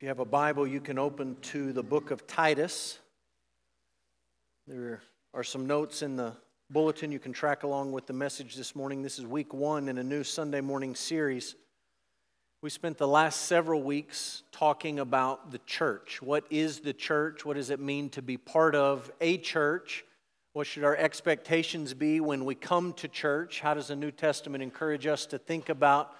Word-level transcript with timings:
If 0.00 0.04
you 0.04 0.08
have 0.08 0.18
a 0.18 0.24
Bible, 0.24 0.66
you 0.66 0.80
can 0.80 0.98
open 0.98 1.36
to 1.42 1.74
the 1.74 1.82
book 1.82 2.10
of 2.10 2.26
Titus. 2.26 2.98
There 4.66 5.02
are 5.34 5.44
some 5.44 5.66
notes 5.66 6.00
in 6.00 6.16
the 6.16 6.32
bulletin 6.70 7.12
you 7.12 7.18
can 7.18 7.34
track 7.34 7.64
along 7.64 7.92
with 7.92 8.06
the 8.06 8.14
message 8.14 8.56
this 8.56 8.74
morning. 8.74 9.02
This 9.02 9.18
is 9.18 9.26
week 9.26 9.52
one 9.52 9.90
in 9.90 9.98
a 9.98 10.02
new 10.02 10.24
Sunday 10.24 10.62
morning 10.62 10.94
series. 10.94 11.54
We 12.62 12.70
spent 12.70 12.96
the 12.96 13.06
last 13.06 13.42
several 13.42 13.82
weeks 13.82 14.42
talking 14.52 15.00
about 15.00 15.50
the 15.50 15.60
church. 15.66 16.22
What 16.22 16.46
is 16.48 16.80
the 16.80 16.94
church? 16.94 17.44
What 17.44 17.56
does 17.56 17.68
it 17.68 17.78
mean 17.78 18.08
to 18.10 18.22
be 18.22 18.38
part 18.38 18.74
of 18.74 19.12
a 19.20 19.36
church? 19.36 20.06
What 20.54 20.66
should 20.66 20.84
our 20.84 20.96
expectations 20.96 21.92
be 21.92 22.20
when 22.20 22.46
we 22.46 22.54
come 22.54 22.94
to 22.94 23.06
church? 23.06 23.60
How 23.60 23.74
does 23.74 23.88
the 23.88 23.96
New 23.96 24.12
Testament 24.12 24.62
encourage 24.62 25.06
us 25.06 25.26
to 25.26 25.36
think 25.36 25.68
about 25.68 26.16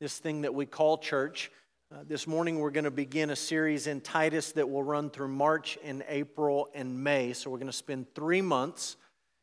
this 0.00 0.18
thing 0.18 0.42
that 0.42 0.52
we 0.52 0.66
call 0.66 0.98
church? 0.98 1.50
Uh, 1.92 1.96
this 2.08 2.26
morning, 2.26 2.58
we're 2.58 2.70
going 2.70 2.84
to 2.84 2.90
begin 2.90 3.28
a 3.28 3.36
series 3.36 3.86
in 3.86 4.00
Titus 4.00 4.52
that 4.52 4.70
will 4.70 4.82
run 4.82 5.10
through 5.10 5.28
March 5.28 5.76
and 5.84 6.02
April 6.08 6.70
and 6.74 7.04
May. 7.04 7.34
So, 7.34 7.50
we're 7.50 7.58
going 7.58 7.66
to 7.66 7.72
spend 7.72 8.06
three 8.14 8.40
months 8.40 8.96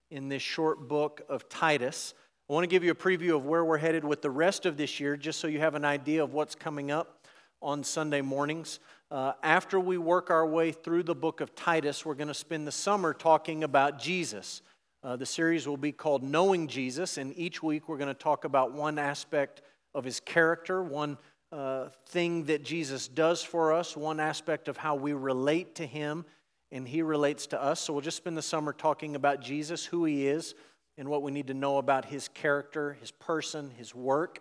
in 0.09 0.29
this 0.29 0.41
short 0.41 0.87
book 0.87 1.21
of 1.29 1.47
Titus. 1.47 2.15
I 2.49 2.53
want 2.53 2.63
to 2.63 2.67
give 2.67 2.83
you 2.83 2.89
a 2.89 2.95
preview 2.95 3.35
of 3.35 3.45
where 3.45 3.63
we're 3.63 3.77
headed 3.77 4.03
with 4.03 4.23
the 4.23 4.31
rest 4.31 4.65
of 4.65 4.77
this 4.77 4.99
year, 4.99 5.15
just 5.15 5.39
so 5.39 5.47
you 5.47 5.59
have 5.59 5.75
an 5.75 5.85
idea 5.85 6.23
of 6.23 6.33
what's 6.33 6.55
coming 6.55 6.89
up 6.89 7.27
on 7.61 7.83
Sunday 7.83 8.21
mornings. 8.21 8.79
Uh, 9.11 9.33
after 9.43 9.79
we 9.79 9.99
work 9.99 10.31
our 10.31 10.47
way 10.47 10.71
through 10.71 11.03
the 11.03 11.13
book 11.13 11.41
of 11.41 11.53
Titus, 11.53 12.03
we're 12.03 12.15
going 12.15 12.29
to 12.29 12.33
spend 12.33 12.65
the 12.65 12.71
summer 12.71 13.13
talking 13.13 13.63
about 13.63 13.99
Jesus. 13.99 14.63
Uh, 15.03 15.15
the 15.15 15.25
series 15.25 15.67
will 15.67 15.77
be 15.77 15.91
called 15.91 16.23
Knowing 16.23 16.67
Jesus, 16.67 17.19
and 17.19 17.37
each 17.37 17.61
week 17.61 17.87
we're 17.87 17.97
going 17.97 18.07
to 18.07 18.19
talk 18.19 18.43
about 18.43 18.71
one 18.71 18.97
aspect 18.97 19.61
of 19.93 20.03
his 20.03 20.19
character, 20.19 20.81
one 20.81 21.17
uh, 21.51 21.89
thing 22.07 22.45
that 22.45 22.63
Jesus 22.63 23.07
does 23.07 23.41
for 23.41 23.73
us, 23.73 23.97
one 23.97 24.19
aspect 24.19 24.67
of 24.67 24.77
how 24.77 24.95
we 24.95 25.13
relate 25.13 25.75
to 25.75 25.85
him 25.85 26.25
and 26.71 26.87
he 26.87 27.01
relates 27.01 27.47
to 27.47 27.61
us. 27.61 27.79
So 27.79 27.93
we'll 27.93 28.01
just 28.01 28.17
spend 28.17 28.37
the 28.37 28.41
summer 28.41 28.73
talking 28.73 29.15
about 29.15 29.41
Jesus, 29.41 29.85
who 29.85 30.05
he 30.05 30.27
is, 30.27 30.53
and 30.97 31.07
what 31.07 31.23
we 31.23 31.31
need 31.31 31.47
to 31.47 31.53
know 31.53 31.77
about 31.77 32.05
his 32.05 32.27
character, 32.27 32.93
his 32.99 33.11
person, 33.11 33.71
his 33.71 33.95
work. 33.95 34.39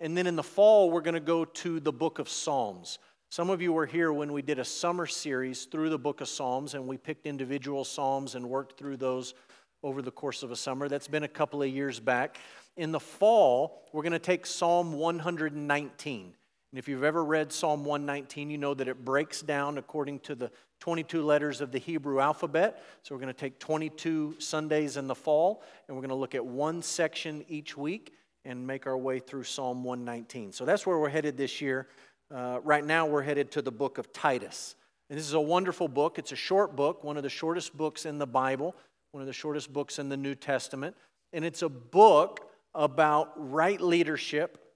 And 0.00 0.16
then 0.16 0.26
in 0.26 0.36
the 0.36 0.42
fall, 0.42 0.90
we're 0.90 1.00
going 1.00 1.14
to 1.14 1.20
go 1.20 1.44
to 1.44 1.80
the 1.80 1.92
book 1.92 2.18
of 2.18 2.28
Psalms. 2.28 2.98
Some 3.30 3.50
of 3.50 3.60
you 3.60 3.72
were 3.72 3.86
here 3.86 4.12
when 4.12 4.32
we 4.32 4.42
did 4.42 4.58
a 4.58 4.64
summer 4.64 5.06
series 5.06 5.66
through 5.66 5.90
the 5.90 5.98
book 5.98 6.20
of 6.20 6.28
Psalms, 6.28 6.74
and 6.74 6.86
we 6.86 6.96
picked 6.96 7.26
individual 7.26 7.84
Psalms 7.84 8.34
and 8.34 8.48
worked 8.48 8.78
through 8.78 8.96
those 8.96 9.34
over 9.82 10.02
the 10.02 10.10
course 10.10 10.42
of 10.42 10.50
a 10.50 10.56
summer. 10.56 10.88
That's 10.88 11.08
been 11.08 11.24
a 11.24 11.28
couple 11.28 11.62
of 11.62 11.68
years 11.68 12.00
back. 12.00 12.38
In 12.76 12.90
the 12.90 13.00
fall, 13.00 13.82
we're 13.92 14.02
going 14.02 14.12
to 14.12 14.18
take 14.18 14.46
Psalm 14.46 14.94
119. 14.94 16.34
And 16.72 16.78
if 16.78 16.86
you've 16.86 17.04
ever 17.04 17.24
read 17.24 17.50
Psalm 17.50 17.84
119, 17.84 18.50
you 18.50 18.58
know 18.58 18.74
that 18.74 18.88
it 18.88 19.04
breaks 19.04 19.40
down 19.40 19.78
according 19.78 20.20
to 20.20 20.34
the 20.34 20.50
22 20.80 21.22
letters 21.22 21.60
of 21.60 21.72
the 21.72 21.78
Hebrew 21.78 22.20
alphabet. 22.20 22.82
So 23.02 23.14
we're 23.14 23.22
going 23.22 23.32
to 23.32 23.40
take 23.40 23.58
22 23.58 24.36
Sundays 24.38 24.96
in 24.96 25.06
the 25.06 25.14
fall, 25.14 25.62
and 25.86 25.96
we're 25.96 26.02
going 26.02 26.10
to 26.10 26.14
look 26.14 26.34
at 26.34 26.44
one 26.44 26.82
section 26.82 27.44
each 27.48 27.76
week 27.76 28.12
and 28.44 28.66
make 28.66 28.86
our 28.86 28.98
way 28.98 29.18
through 29.18 29.44
Psalm 29.44 29.82
119. 29.82 30.52
So 30.52 30.64
that's 30.64 30.86
where 30.86 30.98
we're 30.98 31.08
headed 31.08 31.36
this 31.36 31.60
year. 31.60 31.88
Uh, 32.34 32.60
right 32.62 32.84
now, 32.84 33.06
we're 33.06 33.22
headed 33.22 33.50
to 33.52 33.62
the 33.62 33.72
book 33.72 33.96
of 33.96 34.12
Titus. 34.12 34.76
And 35.08 35.18
this 35.18 35.26
is 35.26 35.32
a 35.32 35.40
wonderful 35.40 35.88
book. 35.88 36.18
It's 36.18 36.32
a 36.32 36.36
short 36.36 36.76
book, 36.76 37.02
one 37.02 37.16
of 37.16 37.22
the 37.22 37.30
shortest 37.30 37.74
books 37.76 38.04
in 38.04 38.18
the 38.18 38.26
Bible, 38.26 38.76
one 39.12 39.22
of 39.22 39.26
the 39.26 39.32
shortest 39.32 39.72
books 39.72 39.98
in 39.98 40.10
the 40.10 40.18
New 40.18 40.34
Testament. 40.34 40.94
And 41.32 41.46
it's 41.46 41.62
a 41.62 41.68
book 41.68 42.50
about 42.74 43.32
right 43.36 43.80
leadership 43.80 44.67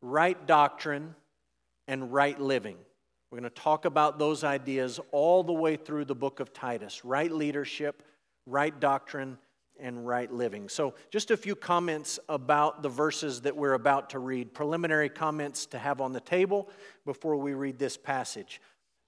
right 0.00 0.46
doctrine, 0.46 1.14
and 1.86 2.12
right 2.12 2.38
living. 2.38 2.76
We're 3.30 3.40
going 3.40 3.50
to 3.50 3.62
talk 3.62 3.84
about 3.84 4.18
those 4.18 4.44
ideas 4.44 5.00
all 5.10 5.42
the 5.42 5.52
way 5.52 5.76
through 5.76 6.04
the 6.04 6.14
book 6.14 6.40
of 6.40 6.52
Titus 6.52 7.04
right 7.04 7.30
leadership, 7.30 8.02
right 8.46 8.78
doctrine, 8.78 9.38
and 9.80 10.06
right 10.06 10.32
living. 10.32 10.68
So, 10.68 10.94
just 11.10 11.30
a 11.30 11.36
few 11.36 11.54
comments 11.54 12.18
about 12.28 12.82
the 12.82 12.88
verses 12.88 13.42
that 13.42 13.56
we're 13.56 13.74
about 13.74 14.10
to 14.10 14.18
read, 14.18 14.54
preliminary 14.54 15.08
comments 15.08 15.66
to 15.66 15.78
have 15.78 16.00
on 16.00 16.12
the 16.12 16.20
table 16.20 16.68
before 17.04 17.36
we 17.36 17.54
read 17.54 17.78
this 17.78 17.96
passage. 17.96 18.60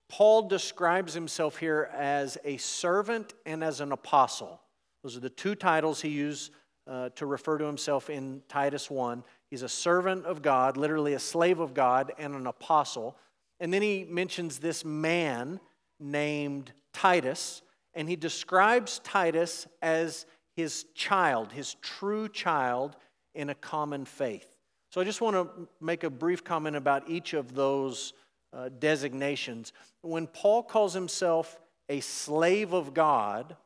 Paul 0.08 0.48
describes 0.48 1.14
himself 1.14 1.56
here 1.56 1.88
as 1.94 2.36
a 2.44 2.56
servant 2.56 3.34
and 3.46 3.62
as 3.62 3.80
an 3.80 3.92
apostle. 3.92 4.60
Those 5.02 5.16
are 5.16 5.20
the 5.20 5.30
two 5.30 5.54
titles 5.54 6.00
he 6.00 6.08
used 6.08 6.52
uh, 6.86 7.10
to 7.10 7.26
refer 7.26 7.58
to 7.58 7.64
himself 7.64 8.10
in 8.10 8.42
Titus 8.48 8.90
1. 8.90 9.22
He's 9.50 9.62
a 9.62 9.68
servant 9.68 10.26
of 10.26 10.42
God, 10.42 10.76
literally 10.76 11.14
a 11.14 11.18
slave 11.18 11.58
of 11.58 11.74
God, 11.74 12.12
and 12.18 12.34
an 12.34 12.46
apostle. 12.46 13.16
And 13.58 13.74
then 13.74 13.82
he 13.82 14.06
mentions 14.08 14.58
this 14.58 14.84
man 14.84 15.58
named 15.98 16.72
Titus, 16.92 17.62
and 17.94 18.08
he 18.08 18.16
describes 18.16 19.00
Titus 19.00 19.66
as 19.82 20.24
his 20.54 20.84
child, 20.94 21.52
his 21.52 21.74
true 21.82 22.28
child 22.28 22.96
in 23.34 23.50
a 23.50 23.54
common 23.54 24.04
faith. 24.04 24.56
So 24.90 25.00
I 25.00 25.04
just 25.04 25.20
want 25.20 25.34
to 25.34 25.68
make 25.80 26.04
a 26.04 26.10
brief 26.10 26.44
comment 26.44 26.76
about 26.76 27.08
each 27.08 27.34
of 27.34 27.54
those 27.54 28.12
uh, 28.52 28.68
designations. 28.78 29.72
When 30.02 30.26
Paul 30.26 30.62
calls 30.62 30.94
himself 30.94 31.58
a 31.88 32.00
slave 32.00 32.72
of 32.72 32.94
God, 32.94 33.56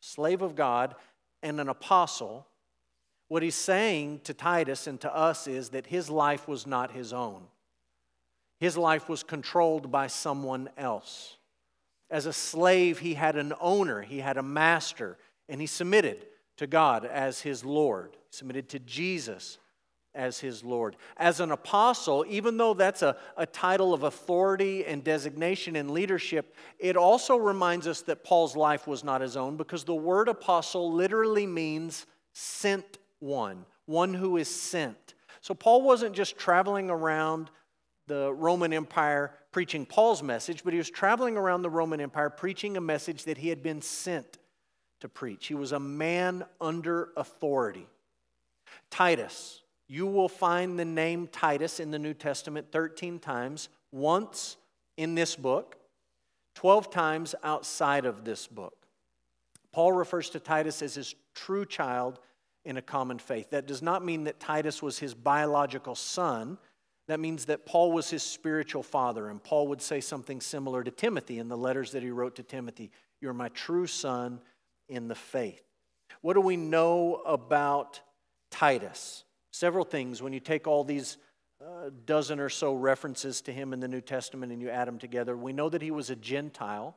slave 0.00 0.42
of 0.42 0.56
God, 0.56 0.96
and 1.42 1.60
an 1.60 1.68
apostle, 1.68 2.47
what 3.28 3.42
he's 3.42 3.54
saying 3.54 4.20
to 4.24 4.34
Titus 4.34 4.86
and 4.86 5.00
to 5.02 5.14
us 5.14 5.46
is 5.46 5.70
that 5.70 5.86
his 5.86 6.10
life 6.10 6.48
was 6.48 6.66
not 6.66 6.92
his 6.92 7.12
own. 7.12 7.42
His 8.58 8.76
life 8.76 9.08
was 9.08 9.22
controlled 9.22 9.92
by 9.92 10.08
someone 10.08 10.68
else. 10.76 11.36
As 12.10 12.26
a 12.26 12.32
slave, 12.32 12.98
he 12.98 13.14
had 13.14 13.36
an 13.36 13.52
owner, 13.60 14.00
he 14.00 14.18
had 14.18 14.38
a 14.38 14.42
master, 14.42 15.18
and 15.48 15.60
he 15.60 15.66
submitted 15.66 16.26
to 16.56 16.66
God 16.66 17.04
as 17.04 17.40
his 17.40 17.64
Lord, 17.64 18.12
he 18.12 18.36
submitted 18.36 18.68
to 18.70 18.78
Jesus 18.80 19.58
as 20.14 20.40
his 20.40 20.64
Lord. 20.64 20.96
As 21.16 21.38
an 21.38 21.52
apostle, 21.52 22.24
even 22.28 22.56
though 22.56 22.74
that's 22.74 23.02
a, 23.02 23.16
a 23.36 23.46
title 23.46 23.94
of 23.94 24.02
authority 24.02 24.84
and 24.84 25.04
designation 25.04 25.76
and 25.76 25.90
leadership, 25.90 26.56
it 26.78 26.96
also 26.96 27.36
reminds 27.36 27.86
us 27.86 28.00
that 28.02 28.24
Paul's 28.24 28.56
life 28.56 28.88
was 28.88 29.04
not 29.04 29.20
his 29.20 29.36
own 29.36 29.56
because 29.56 29.84
the 29.84 29.94
word 29.94 30.28
apostle 30.28 30.92
literally 30.92 31.46
means 31.46 32.06
sent 32.32 32.98
one, 33.20 33.64
one 33.86 34.14
who 34.14 34.36
is 34.36 34.48
sent. 34.48 35.14
So 35.40 35.54
Paul 35.54 35.82
wasn't 35.82 36.14
just 36.14 36.36
traveling 36.36 36.90
around 36.90 37.50
the 38.06 38.32
Roman 38.32 38.72
Empire 38.72 39.32
preaching 39.52 39.86
Paul's 39.86 40.22
message, 40.22 40.64
but 40.64 40.72
he 40.72 40.78
was 40.78 40.90
traveling 40.90 41.36
around 41.36 41.62
the 41.62 41.70
Roman 41.70 42.00
Empire 42.00 42.30
preaching 42.30 42.76
a 42.76 42.80
message 42.80 43.24
that 43.24 43.38
he 43.38 43.48
had 43.48 43.62
been 43.62 43.82
sent 43.82 44.38
to 45.00 45.08
preach. 45.08 45.46
He 45.46 45.54
was 45.54 45.72
a 45.72 45.80
man 45.80 46.44
under 46.60 47.10
authority. 47.16 47.86
Titus, 48.90 49.62
you 49.86 50.06
will 50.06 50.28
find 50.28 50.78
the 50.78 50.84
name 50.84 51.28
Titus 51.28 51.80
in 51.80 51.90
the 51.90 51.98
New 51.98 52.14
Testament 52.14 52.72
13 52.72 53.18
times, 53.18 53.68
once 53.92 54.56
in 54.96 55.14
this 55.14 55.36
book, 55.36 55.76
12 56.54 56.90
times 56.90 57.34
outside 57.44 58.04
of 58.04 58.24
this 58.24 58.46
book. 58.46 58.86
Paul 59.72 59.92
refers 59.92 60.30
to 60.30 60.40
Titus 60.40 60.82
as 60.82 60.94
his 60.94 61.14
true 61.34 61.64
child 61.64 62.18
in 62.64 62.76
a 62.76 62.82
common 62.82 63.18
faith. 63.18 63.50
That 63.50 63.66
does 63.66 63.82
not 63.82 64.04
mean 64.04 64.24
that 64.24 64.40
Titus 64.40 64.82
was 64.82 64.98
his 64.98 65.14
biological 65.14 65.94
son. 65.94 66.58
That 67.06 67.20
means 67.20 67.46
that 67.46 67.64
Paul 67.64 67.92
was 67.92 68.10
his 68.10 68.22
spiritual 68.22 68.82
father. 68.82 69.28
And 69.28 69.42
Paul 69.42 69.68
would 69.68 69.80
say 69.80 70.00
something 70.00 70.40
similar 70.40 70.84
to 70.84 70.90
Timothy 70.90 71.38
in 71.38 71.48
the 71.48 71.56
letters 71.56 71.92
that 71.92 72.02
he 72.02 72.10
wrote 72.10 72.36
to 72.36 72.42
Timothy 72.42 72.90
You're 73.20 73.32
my 73.32 73.48
true 73.48 73.86
son 73.86 74.40
in 74.88 75.08
the 75.08 75.14
faith. 75.14 75.62
What 76.20 76.34
do 76.34 76.40
we 76.40 76.56
know 76.56 77.22
about 77.26 78.00
Titus? 78.50 79.24
Several 79.50 79.84
things. 79.84 80.22
When 80.22 80.32
you 80.32 80.40
take 80.40 80.66
all 80.66 80.84
these 80.84 81.16
uh, 81.60 81.90
dozen 82.04 82.38
or 82.38 82.48
so 82.48 82.74
references 82.74 83.40
to 83.42 83.52
him 83.52 83.72
in 83.72 83.80
the 83.80 83.88
New 83.88 84.00
Testament 84.00 84.52
and 84.52 84.60
you 84.60 84.70
add 84.70 84.88
them 84.88 84.98
together, 84.98 85.36
we 85.36 85.52
know 85.52 85.68
that 85.68 85.82
he 85.82 85.90
was 85.90 86.10
a 86.10 86.16
Gentile, 86.16 86.96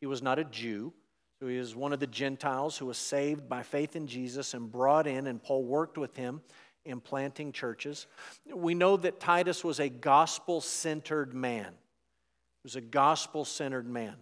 he 0.00 0.06
was 0.06 0.22
not 0.22 0.38
a 0.38 0.44
Jew. 0.44 0.92
So 1.40 1.46
he 1.46 1.56
is 1.56 1.76
one 1.76 1.92
of 1.92 2.00
the 2.00 2.06
Gentiles 2.06 2.76
who 2.76 2.86
was 2.86 2.98
saved 2.98 3.48
by 3.48 3.62
faith 3.62 3.94
in 3.94 4.06
Jesus 4.06 4.54
and 4.54 4.70
brought 4.70 5.06
in, 5.06 5.28
and 5.28 5.42
Paul 5.42 5.62
worked 5.62 5.96
with 5.96 6.16
him 6.16 6.40
in 6.84 7.00
planting 7.00 7.52
churches. 7.52 8.06
We 8.52 8.74
know 8.74 8.96
that 8.96 9.20
Titus 9.20 9.62
was 9.62 9.78
a 9.78 9.88
gospel 9.88 10.60
centered 10.60 11.34
man. 11.34 11.66
He 11.66 12.64
was 12.64 12.76
a 12.76 12.80
gospel 12.80 13.44
centered 13.44 13.88
man. 13.88 14.16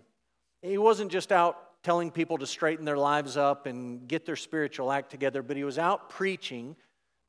He 0.60 0.78
wasn't 0.78 1.10
just 1.10 1.32
out 1.32 1.82
telling 1.82 2.10
people 2.10 2.36
to 2.38 2.46
straighten 2.46 2.84
their 2.84 2.98
lives 2.98 3.36
up 3.36 3.66
and 3.66 4.06
get 4.08 4.26
their 4.26 4.36
spiritual 4.36 4.90
act 4.90 5.10
together, 5.10 5.42
but 5.42 5.56
he 5.56 5.64
was 5.64 5.78
out 5.78 6.10
preaching 6.10 6.76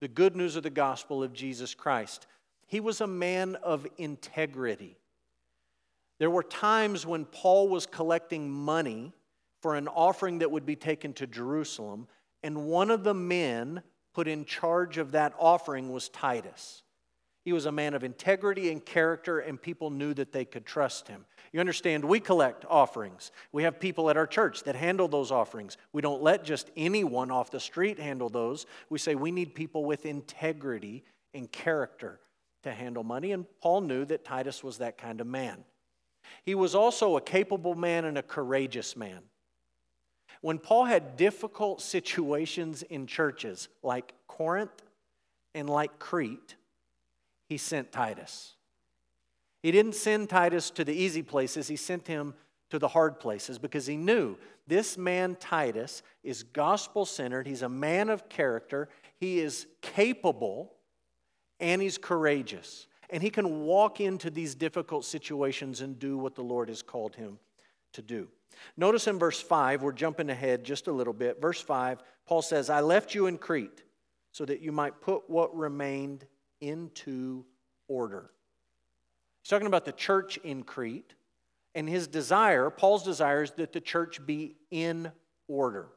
the 0.02 0.08
good 0.08 0.36
news 0.36 0.56
of 0.56 0.64
the 0.64 0.70
gospel 0.70 1.24
of 1.24 1.32
Jesus 1.32 1.74
Christ. 1.76 2.28
He 2.66 2.80
was 2.80 3.00
a 3.00 3.08
man 3.08 3.56
of 3.58 3.88
integrity. 3.98 4.98
There 6.20 6.30
were 6.30 6.44
times 6.44 7.06
when 7.06 7.26
Paul 7.26 7.70
was 7.70 7.86
collecting 7.86 8.50
money 8.50 9.14
for 9.62 9.76
an 9.76 9.88
offering 9.88 10.40
that 10.40 10.52
would 10.52 10.66
be 10.66 10.76
taken 10.76 11.14
to 11.14 11.28
Jerusalem, 11.28 12.08
and 12.44 12.66
one 12.66 12.92
of 12.92 13.04
the 13.04 13.14
men 13.14 13.82
put 14.14 14.28
in 14.28 14.46
charge 14.46 14.98
of 14.98 15.12
that 15.12 15.34
offering 15.40 15.92
was 15.92 16.10
Titus. 16.10 16.84
He 17.44 17.54
was 17.54 17.66
a 17.66 17.72
man 17.72 17.94
of 17.94 18.04
integrity 18.04 18.72
and 18.72 18.84
character, 18.84 19.40
and 19.40 19.62
people 19.62 19.90
knew 19.90 20.14
that 20.16 20.34
they 20.34 20.44
could 20.44 20.66
trust 20.66 21.08
him. 21.08 21.26
You 21.54 21.62
understand, 21.62 22.04
we 22.04 22.20
collect 22.20 22.66
offerings. 22.70 23.32
We 23.54 23.64
have 23.64 23.80
people 23.80 24.10
at 24.10 24.18
our 24.18 24.28
church 24.28 24.64
that 24.64 24.76
handle 24.76 25.08
those 25.08 25.32
offerings. 25.32 25.78
We 25.94 26.02
don't 26.02 26.22
let 26.22 26.44
just 26.44 26.70
anyone 26.76 27.32
off 27.32 27.50
the 27.50 27.60
street 27.60 28.00
handle 28.00 28.28
those. 28.28 28.66
We 28.90 29.00
say 29.00 29.16
we 29.16 29.32
need 29.32 29.56
people 29.56 29.86
with 29.86 30.06
integrity 30.06 31.06
and 31.34 31.50
character 31.50 32.20
to 32.64 32.74
handle 32.74 33.04
money, 33.04 33.32
and 33.32 33.46
Paul 33.62 33.82
knew 33.82 34.04
that 34.06 34.26
Titus 34.26 34.64
was 34.64 34.80
that 34.80 34.98
kind 34.98 35.22
of 35.22 35.28
man. 35.28 35.64
He 36.44 36.54
was 36.54 36.76
also 36.76 37.16
a 37.16 37.22
capable 37.22 37.76
man 37.76 38.04
and 38.04 38.18
a 38.18 38.24
courageous 38.24 38.98
man. 38.98 39.22
When 40.42 40.60
Paul 40.60 40.86
had 40.86 41.18
difficult 41.18 41.82
situations 41.82 42.84
in 42.84 43.08
churches 43.08 43.70
like 43.82 44.14
Corinth 44.28 44.84
and 45.56 45.70
like 45.70 46.00
Crete, 46.00 46.56
he 47.50 47.58
sent 47.58 47.92
Titus. 47.92 48.54
He 49.64 49.72
didn't 49.72 49.96
send 49.96 50.30
Titus 50.30 50.70
to 50.72 50.84
the 50.84 50.94
easy 50.94 51.24
places, 51.24 51.68
he 51.68 51.76
sent 51.76 52.08
him 52.08 52.34
to 52.70 52.80
the 52.80 52.90
hard 52.90 53.20
places 53.20 53.58
because 53.58 53.86
he 53.86 53.96
knew 53.96 54.38
this 54.68 54.98
man, 54.98 55.38
Titus, 55.40 56.04
is 56.24 56.44
gospel 56.44 57.06
centered. 57.06 57.48
He's 57.48 57.62
a 57.62 57.70
man 57.70 58.10
of 58.10 58.28
character, 58.28 58.90
he 59.20 59.40
is 59.40 59.66
capable, 59.82 60.74
and 61.60 61.82
he's 61.82 61.98
courageous. 61.98 62.88
And 63.10 63.24
he 63.24 63.30
can 63.30 63.62
walk 63.64 64.02
into 64.02 64.30
these 64.30 64.54
difficult 64.54 65.06
situations 65.06 65.80
and 65.80 65.98
do 65.98 66.18
what 66.18 66.36
the 66.36 66.44
Lord 66.44 66.68
has 66.68 66.82
called 66.82 67.16
him 67.16 67.40
to 67.94 68.02
do. 68.02 68.28
Notice 68.76 69.08
in 69.08 69.18
verse 69.18 69.42
5, 69.42 69.82
we're 69.82 69.92
jumping 69.92 70.30
ahead 70.30 70.64
just 70.64 70.88
a 70.88 70.92
little 70.92 71.14
bit. 71.14 71.42
Verse 71.42 71.62
5, 71.62 72.00
Paul 72.28 72.42
says, 72.42 72.70
I 72.70 72.82
left 72.82 73.16
you 73.16 73.28
in 73.28 73.38
Crete 73.38 73.84
so 74.32 74.46
that 74.46 74.62
you 74.62 74.72
might 74.72 75.02
put 75.02 75.30
what 75.30 75.56
remained 75.56 76.26
into 76.62 77.46
order. 77.88 78.30
He's 79.42 79.50
talking 79.50 79.68
about 79.68 79.86
the 79.86 79.92
church 79.92 80.38
in 80.38 80.64
Crete, 80.64 81.14
and 81.74 81.88
his 81.88 82.08
desire, 82.08 82.70
Paul's 82.70 83.04
desire, 83.04 83.44
is 83.44 83.52
that 83.52 83.72
the 83.72 83.82
church 83.82 84.26
be 84.26 84.56
in 84.72 85.12
order. 85.48 85.88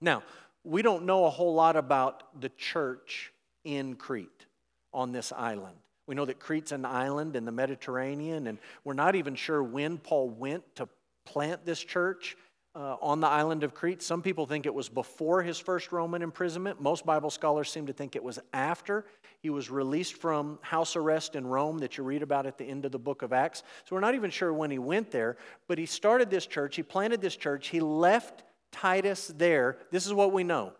Now, 0.00 0.22
we 0.64 0.82
don't 0.82 1.04
know 1.04 1.24
a 1.24 1.30
whole 1.30 1.54
lot 1.54 1.76
about 1.76 2.40
the 2.40 2.50
church 2.50 3.32
in 3.64 3.96
Crete 3.96 4.46
on 4.92 5.12
this 5.12 5.32
island. 5.32 5.76
We 6.06 6.14
know 6.14 6.24
that 6.24 6.40
Crete's 6.40 6.72
an 6.72 6.84
island 6.84 7.36
in 7.36 7.44
the 7.44 7.52
Mediterranean, 7.52 8.46
and 8.46 8.58
we're 8.84 8.94
not 8.94 9.14
even 9.14 9.34
sure 9.34 9.62
when 9.62 9.98
Paul 9.98 10.28
went 10.28 10.64
to 10.76 10.88
plant 11.30 11.64
this 11.64 11.78
church 11.78 12.36
uh, 12.74 12.96
on 13.00 13.20
the 13.20 13.26
island 13.26 13.62
of 13.62 13.72
Crete. 13.72 14.02
Some 14.02 14.20
people 14.20 14.46
think 14.46 14.66
it 14.66 14.74
was 14.74 14.88
before 14.88 15.42
his 15.42 15.58
first 15.58 15.92
Roman 15.92 16.22
imprisonment. 16.22 16.80
Most 16.80 17.06
Bible 17.06 17.30
scholars 17.30 17.70
seem 17.70 17.86
to 17.86 17.92
think 17.92 18.16
it 18.16 18.22
was 18.22 18.38
after 18.52 19.04
he 19.40 19.50
was 19.50 19.70
released 19.70 20.14
from 20.14 20.58
house 20.60 20.96
arrest 20.96 21.36
in 21.36 21.46
Rome 21.46 21.78
that 21.78 21.96
you 21.96 22.04
read 22.04 22.22
about 22.22 22.46
at 22.46 22.58
the 22.58 22.64
end 22.64 22.84
of 22.84 22.92
the 22.92 22.98
book 22.98 23.22
of 23.22 23.32
Acts. 23.32 23.62
So 23.84 23.94
we're 23.94 24.00
not 24.00 24.14
even 24.14 24.30
sure 24.30 24.52
when 24.52 24.70
he 24.70 24.78
went 24.78 25.10
there, 25.10 25.36
but 25.68 25.78
he 25.78 25.86
started 25.86 26.30
this 26.30 26.46
church, 26.46 26.76
he 26.76 26.82
planted 26.82 27.20
this 27.20 27.36
church, 27.36 27.68
he 27.68 27.80
left 27.80 28.42
Titus 28.72 29.28
there. 29.36 29.78
This 29.90 30.06
is 30.06 30.12
what 30.12 30.32
we 30.32 30.44
know. 30.44 30.72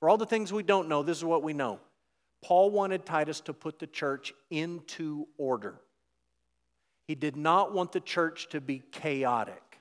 For 0.00 0.08
all 0.08 0.18
the 0.18 0.26
things 0.26 0.52
we 0.52 0.62
don't 0.62 0.88
know, 0.88 1.02
this 1.02 1.18
is 1.18 1.24
what 1.24 1.42
we 1.42 1.54
know. 1.54 1.80
Paul 2.42 2.70
wanted 2.70 3.06
Titus 3.06 3.40
to 3.42 3.54
put 3.54 3.78
the 3.78 3.86
church 3.86 4.34
into 4.50 5.26
order. 5.38 5.80
He 7.08 7.14
did 7.14 7.36
not 7.36 7.72
want 7.74 7.92
the 7.92 8.00
church 8.00 8.48
to 8.50 8.60
be 8.60 8.82
chaotic. 8.92 9.73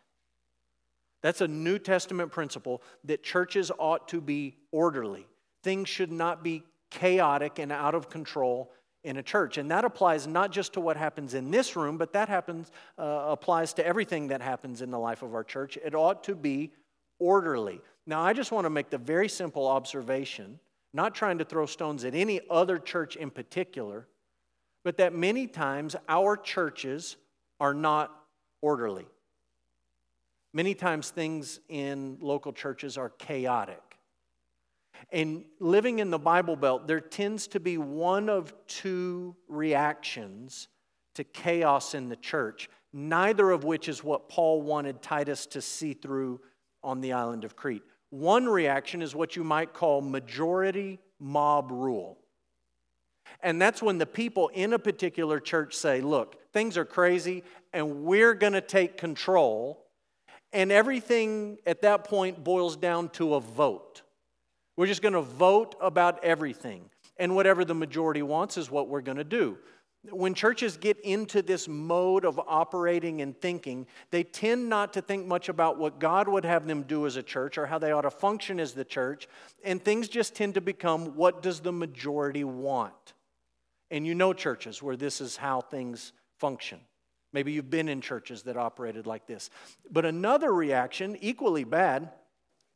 That's 1.24 1.42
a 1.42 1.48
New 1.48 1.80
Testament 1.80 2.32
principle 2.32 2.84
that 3.06 3.24
churches 3.24 3.72
ought 3.80 4.08
to 4.10 4.22
be 4.22 4.58
orderly. 4.72 5.26
Things 5.64 5.90
should 5.90 6.12
not 6.12 6.44
be 6.44 6.64
chaotic 6.92 7.58
and 7.58 7.72
out 7.72 7.96
of 7.96 8.10
control 8.10 8.72
in 9.04 9.18
a 9.18 9.24
church. 9.24 9.58
And 9.58 9.72
that 9.72 9.86
applies 9.86 10.28
not 10.28 10.52
just 10.52 10.74
to 10.74 10.82
what 10.82 10.98
happens 10.98 11.34
in 11.34 11.50
this 11.50 11.76
room, 11.76 11.98
but 11.98 12.14
that 12.14 12.30
happens, 12.30 12.72
uh, 12.98 13.26
applies 13.30 13.74
to 13.74 13.86
everything 13.86 14.28
that 14.28 14.42
happens 14.42 14.82
in 14.82 14.92
the 14.92 15.00
life 15.00 15.24
of 15.24 15.34
our 15.34 15.44
church. 15.44 15.78
It 15.84 15.96
ought 15.96 16.24
to 16.26 16.36
be 16.36 16.72
orderly. 17.20 17.82
Now, 18.06 18.22
I 18.22 18.34
just 18.34 18.52
want 18.52 18.66
to 18.66 18.70
make 18.70 18.90
the 18.90 18.98
very 18.98 19.30
simple 19.30 19.68
observation, 19.68 20.60
not 20.94 21.16
trying 21.16 21.38
to 21.38 21.46
throw 21.46 21.66
stones 21.66 22.04
at 22.04 22.14
any 22.14 22.42
other 22.50 22.78
church 22.78 23.16
in 23.16 23.30
particular, 23.30 24.08
but 24.84 24.98
that 24.98 25.14
many 25.14 25.48
times 25.48 25.96
our 26.10 26.36
churches 26.36 27.16
are 27.60 27.74
not 27.74 28.12
orderly. 28.62 29.06
Many 30.54 30.76
times 30.76 31.10
things 31.10 31.60
in 31.68 32.18
local 32.22 32.54
churches 32.54 32.98
are 32.98 33.10
chaotic. 33.10 33.82
And 35.12 35.46
living 35.60 36.00
in 36.00 36.12
the 36.12 36.20
Bible 36.20 36.56
Belt, 36.56 36.88
there 36.88 37.00
tends 37.00 37.48
to 37.48 37.60
be 37.60 37.78
one 37.78 38.30
of 38.30 38.54
two 38.68 39.36
reactions 39.48 40.68
to 41.16 41.24
chaos 41.24 41.94
in 41.94 42.10
the 42.10 42.16
church, 42.16 42.70
neither 42.94 43.52
of 43.52 43.64
which 43.64 43.90
is 43.90 44.04
what 44.04 44.30
Paul 44.30 44.62
wanted 44.62 45.02
Titus 45.02 45.46
to 45.48 45.62
see 45.62 45.94
through 45.94 46.40
on 46.84 47.02
the 47.02 47.14
island 47.14 47.44
of 47.44 47.56
Crete. 47.56 47.84
One 48.10 48.46
reaction 48.46 49.02
is 49.02 49.16
what 49.16 49.36
you 49.36 49.44
might 49.44 49.74
call 49.74 50.02
majority 50.02 51.00
mob 51.20 51.72
rule. 51.72 52.20
And 53.42 53.62
that's 53.62 53.82
when 53.82 53.98
the 53.98 54.06
people 54.06 54.50
in 54.50 54.74
a 54.74 54.80
particular 54.80 55.40
church 55.40 55.76
say, 55.76 56.02
look, 56.02 56.52
things 56.52 56.78
are 56.78 56.86
crazy 56.86 57.44
and 57.74 58.04
we're 58.04 58.36
going 58.36 58.54
to 58.54 58.62
take 58.62 58.98
control 58.98 59.83
and 60.54 60.72
everything 60.72 61.58
at 61.66 61.82
that 61.82 62.06
point 62.06 62.44
boils 62.44 62.78
down 62.78 63.10
to 63.10 63.34
a 63.34 63.40
vote. 63.40 64.04
We're 64.78 64.88
just 64.88 65.02
going 65.02 65.14
to 65.14 65.22
vote 65.22 65.76
about 65.82 66.24
everything. 66.24 66.90
And 67.18 67.36
whatever 67.36 67.66
the 67.66 67.76
majority 67.76 68.22
wants 68.22 68.58
is 68.58 68.72
what 68.72 68.88
we're 68.88 69.02
going 69.02 69.18
to 69.18 69.24
do. 69.24 69.58
When 70.10 70.34
churches 70.34 70.76
get 70.76 71.00
into 71.00 71.42
this 71.42 71.68
mode 71.68 72.26
of 72.26 72.40
operating 72.46 73.22
and 73.22 73.40
thinking, 73.40 73.88
they 74.12 74.24
tend 74.24 74.68
not 74.68 74.94
to 74.94 75.02
think 75.02 75.26
much 75.26 75.48
about 75.48 75.78
what 75.78 76.00
God 76.00 76.28
would 76.28 76.44
have 76.44 76.68
them 76.68 76.84
do 76.84 77.06
as 77.06 77.16
a 77.16 77.24
church 77.24 77.58
or 77.58 77.66
how 77.66 77.80
they 77.80 77.92
ought 77.92 78.02
to 78.02 78.12
function 78.12 78.60
as 78.60 78.74
the 78.74 78.84
church. 78.84 79.28
And 79.64 79.82
things 79.82 80.10
just 80.10 80.36
tend 80.36 80.56
to 80.56 80.62
become 80.62 81.16
what 81.16 81.42
does 81.42 81.62
the 81.62 81.72
majority 81.72 82.44
want? 82.44 83.14
And 83.92 84.06
you 84.06 84.14
know 84.14 84.34
churches 84.34 84.84
where 84.84 84.98
this 84.98 85.22
is 85.22 85.38
how 85.38 85.62
things 85.62 86.12
function. 86.38 86.80
Maybe 87.34 87.52
you've 87.52 87.70
been 87.70 87.90
in 87.90 88.00
churches 88.00 88.44
that 88.44 88.56
operated 88.56 89.08
like 89.08 89.26
this. 89.26 89.50
But 89.92 90.06
another 90.06 90.54
reaction, 90.54 91.18
equally 91.20 91.64
bad, 91.64 92.12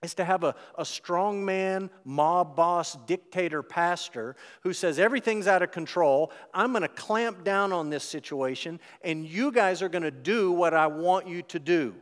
is 0.03 0.13
to 0.15 0.25
have 0.25 0.43
a, 0.43 0.55
a 0.77 0.85
strong 0.85 1.43
man, 1.43 1.89
mob 2.03 2.55
boss, 2.55 2.95
dictator 3.07 3.63
pastor 3.63 4.35
who 4.61 4.73
says 4.73 4.99
everything's 4.99 5.47
out 5.47 5.61
of 5.61 5.71
control. 5.71 6.31
I'm 6.53 6.71
going 6.71 6.83
to 6.83 6.87
clamp 6.87 7.43
down 7.43 7.71
on 7.71 7.89
this 7.89 8.03
situation, 8.03 8.79
and 9.03 9.25
you 9.25 9.51
guys 9.51 9.81
are 9.81 9.89
going 9.89 10.03
to 10.03 10.11
do 10.11 10.51
what 10.51 10.73
I 10.73 10.87
want 10.87 11.27
you 11.27 11.41
to 11.43 11.59
do. 11.59 11.95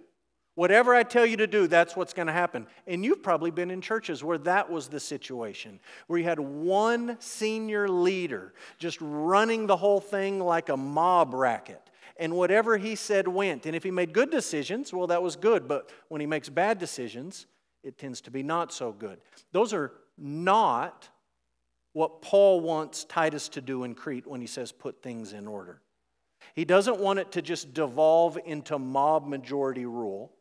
Whatever 0.55 0.95
I 0.95 1.03
tell 1.03 1.25
you 1.25 1.35
to 1.37 1.47
do, 1.47 1.67
that's 1.67 1.97
what's 1.97 2.13
going 2.13 2.27
to 2.27 2.33
happen. 2.33 2.65
And 2.87 3.03
you've 3.03 3.21
probably 3.21 3.51
been 3.51 3.71
in 3.71 3.81
churches 3.81 4.23
where 4.23 4.37
that 4.39 4.71
was 4.71 4.87
the 4.87 5.01
situation, 5.01 5.81
where 6.07 6.17
you 6.17 6.25
had 6.25 6.39
one 6.39 7.17
senior 7.19 7.89
leader 7.89 8.53
just 8.77 8.97
running 9.01 9.67
the 9.67 9.75
whole 9.75 9.99
thing 9.99 10.39
like 10.39 10.69
a 10.69 10.77
mob 10.77 11.33
racket 11.33 11.81
and 12.17 12.35
whatever 12.35 12.77
he 12.77 12.95
said 12.95 13.27
went. 13.27 13.65
And 13.65 13.75
if 13.75 13.83
he 13.83 13.91
made 13.91 14.13
good 14.13 14.31
decisions, 14.31 14.93
well, 14.93 15.07
that 15.07 15.21
was 15.21 15.35
good. 15.35 15.67
But 15.67 15.91
when 16.07 16.21
he 16.21 16.27
makes 16.27 16.49
bad 16.49 16.79
decisions, 16.79 17.45
it 17.83 17.97
tends 17.97 18.21
to 18.21 18.31
be 18.31 18.43
not 18.43 18.73
so 18.73 18.91
good. 18.91 19.19
Those 19.51 19.73
are 19.73 19.91
not 20.17 21.09
what 21.93 22.21
Paul 22.21 22.61
wants 22.61 23.05
Titus 23.05 23.49
to 23.49 23.61
do 23.61 23.83
in 23.83 23.95
Crete 23.95 24.27
when 24.27 24.41
he 24.41 24.47
says 24.47 24.71
put 24.71 25.01
things 25.01 25.33
in 25.33 25.47
order. 25.47 25.81
He 26.53 26.65
doesn't 26.65 26.99
want 26.99 27.19
it 27.19 27.31
to 27.33 27.41
just 27.41 27.73
devolve 27.73 28.37
into 28.45 28.77
mob 28.79 29.27
majority 29.27 29.85
rule. 29.85 30.31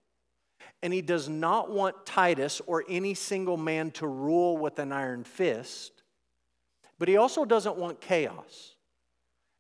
And 0.83 0.93
he 0.93 1.03
does 1.03 1.29
not 1.29 1.71
want 1.71 2.07
Titus 2.07 2.61
or 2.67 2.85
any 2.89 3.15
single 3.15 3.57
man 3.57 3.91
to 3.93 4.07
rule 4.07 4.57
with 4.57 4.79
an 4.79 4.93
iron 4.93 5.25
fist. 5.25 6.03
But 6.99 7.09
he 7.09 7.17
also 7.17 7.45
doesn't 7.45 7.77
want 7.77 8.01
chaos. 8.01 8.74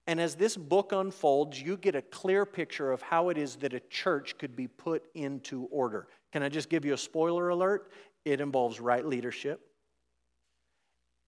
And 0.06 0.20
as 0.20 0.34
this 0.34 0.56
book 0.56 0.92
unfolds, 0.92 1.60
you 1.60 1.76
get 1.76 1.94
a 1.94 2.02
clear 2.02 2.44
picture 2.44 2.92
of 2.92 3.00
how 3.00 3.30
it 3.30 3.38
is 3.38 3.56
that 3.56 3.72
a 3.72 3.80
church 3.80 4.36
could 4.36 4.54
be 4.54 4.68
put 4.68 5.04
into 5.14 5.66
order. 5.70 6.08
Can 6.32 6.42
I 6.42 6.50
just 6.50 6.68
give 6.68 6.84
you 6.84 6.92
a 6.92 6.98
spoiler 6.98 7.48
alert? 7.48 7.90
It 8.24 8.40
involves 8.40 8.80
right 8.80 9.04
leadership, 9.04 9.60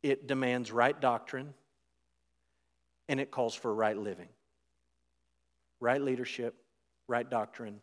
it 0.03 0.27
demands 0.27 0.71
right 0.73 0.99
doctrine, 0.99 1.55
and 3.09 3.21
it 3.21 3.31
calls 3.31 3.55
for 3.55 3.75
right 3.75 3.97
living. 3.97 4.29
Right 5.79 6.01
leadership, 6.01 6.55
right 7.07 7.29
doctrine, 7.29 7.81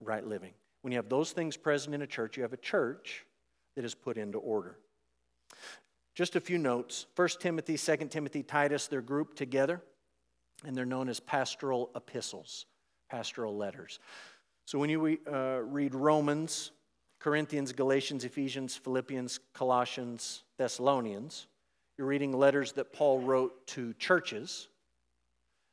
right 0.00 0.24
living. 0.24 0.52
When 0.82 0.92
you 0.92 0.98
have 0.98 1.08
those 1.08 1.32
things 1.32 1.56
present 1.56 1.94
in 1.94 2.02
a 2.02 2.06
church, 2.06 2.36
you 2.36 2.42
have 2.42 2.52
a 2.52 2.58
church 2.58 3.24
that 3.76 3.84
is 3.84 3.94
put 3.94 4.16
into 4.16 4.38
order. 4.38 4.78
Just 6.14 6.36
a 6.36 6.40
few 6.40 6.58
notes. 6.58 7.06
1 7.16 7.28
Timothy, 7.40 7.76
2 7.76 7.96
Timothy, 8.08 8.42
Titus, 8.42 8.86
they're 8.86 9.00
grouped 9.00 9.36
together 9.36 9.82
and 10.64 10.76
they're 10.76 10.84
known 10.84 11.08
as 11.08 11.20
pastoral 11.20 11.90
epistles, 11.94 12.66
pastoral 13.10 13.56
letters. 13.56 13.98
So 14.64 14.78
when 14.78 14.90
you 14.90 15.18
uh, 15.30 15.60
read 15.62 15.94
Romans, 15.94 16.72
Corinthians, 17.18 17.72
Galatians, 17.72 18.24
Ephesians, 18.24 18.76
Philippians, 18.76 19.40
Colossians, 19.52 20.44
Thessalonians, 20.58 21.46
you're 21.96 22.06
reading 22.06 22.32
letters 22.32 22.72
that 22.72 22.92
Paul 22.92 23.20
wrote 23.20 23.66
to 23.68 23.92
churches. 23.94 24.68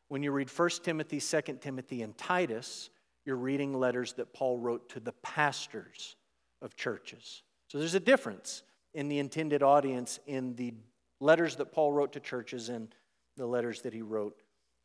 When 0.10 0.22
you 0.22 0.32
read 0.32 0.50
1 0.50 0.70
Timothy, 0.84 1.20
2 1.20 1.42
Timothy, 1.62 2.02
and 2.02 2.18
Titus, 2.18 2.90
you're 3.26 3.36
reading 3.36 3.74
letters 3.74 4.14
that 4.14 4.34
Paul 4.34 4.58
wrote 4.58 4.90
to 4.90 5.00
the 5.00 5.14
pastors 5.24 6.16
of 6.62 6.76
churches. 6.76 7.44
So 7.68 7.78
there's 7.78 7.96
a 7.96 8.00
difference 8.00 8.64
in 8.94 9.08
the 9.08 9.20
intended 9.20 9.64
audience 9.64 10.20
in 10.26 10.56
the 10.56 10.74
letters 11.20 11.56
that 11.58 11.72
Paul 11.72 11.94
wrote 11.94 12.14
to 12.14 12.20
churches 12.20 12.70
and 12.70 12.94
the 13.38 13.46
letters 13.46 13.82
that 13.82 13.94
he 13.94 14.02
wrote 14.02 14.36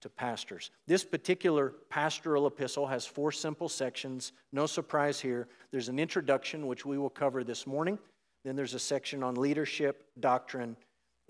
to 0.04 0.10
pastors. 0.10 0.70
This 0.86 1.02
particular 1.02 1.70
pastoral 1.88 2.46
epistle 2.46 2.86
has 2.86 3.06
four 3.06 3.32
simple 3.32 3.70
sections. 3.70 4.32
No 4.52 4.66
surprise 4.66 5.18
here. 5.18 5.48
There's 5.70 5.88
an 5.88 5.98
introduction, 5.98 6.66
which 6.66 6.84
we 6.84 6.98
will 6.98 7.08
cover 7.08 7.42
this 7.42 7.66
morning. 7.66 7.98
Then 8.44 8.54
there's 8.54 8.74
a 8.74 8.78
section 8.78 9.22
on 9.22 9.34
leadership, 9.34 10.04
doctrine, 10.20 10.76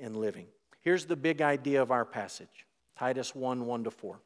and 0.00 0.16
living. 0.16 0.48
Here's 0.80 1.04
the 1.04 1.14
big 1.14 1.40
idea 1.40 1.80
of 1.80 1.92
our 1.92 2.04
passage 2.04 2.66
Titus 2.98 3.32
1 3.32 3.64
1 3.64 3.84
to 3.84 3.92
4. 3.92 4.18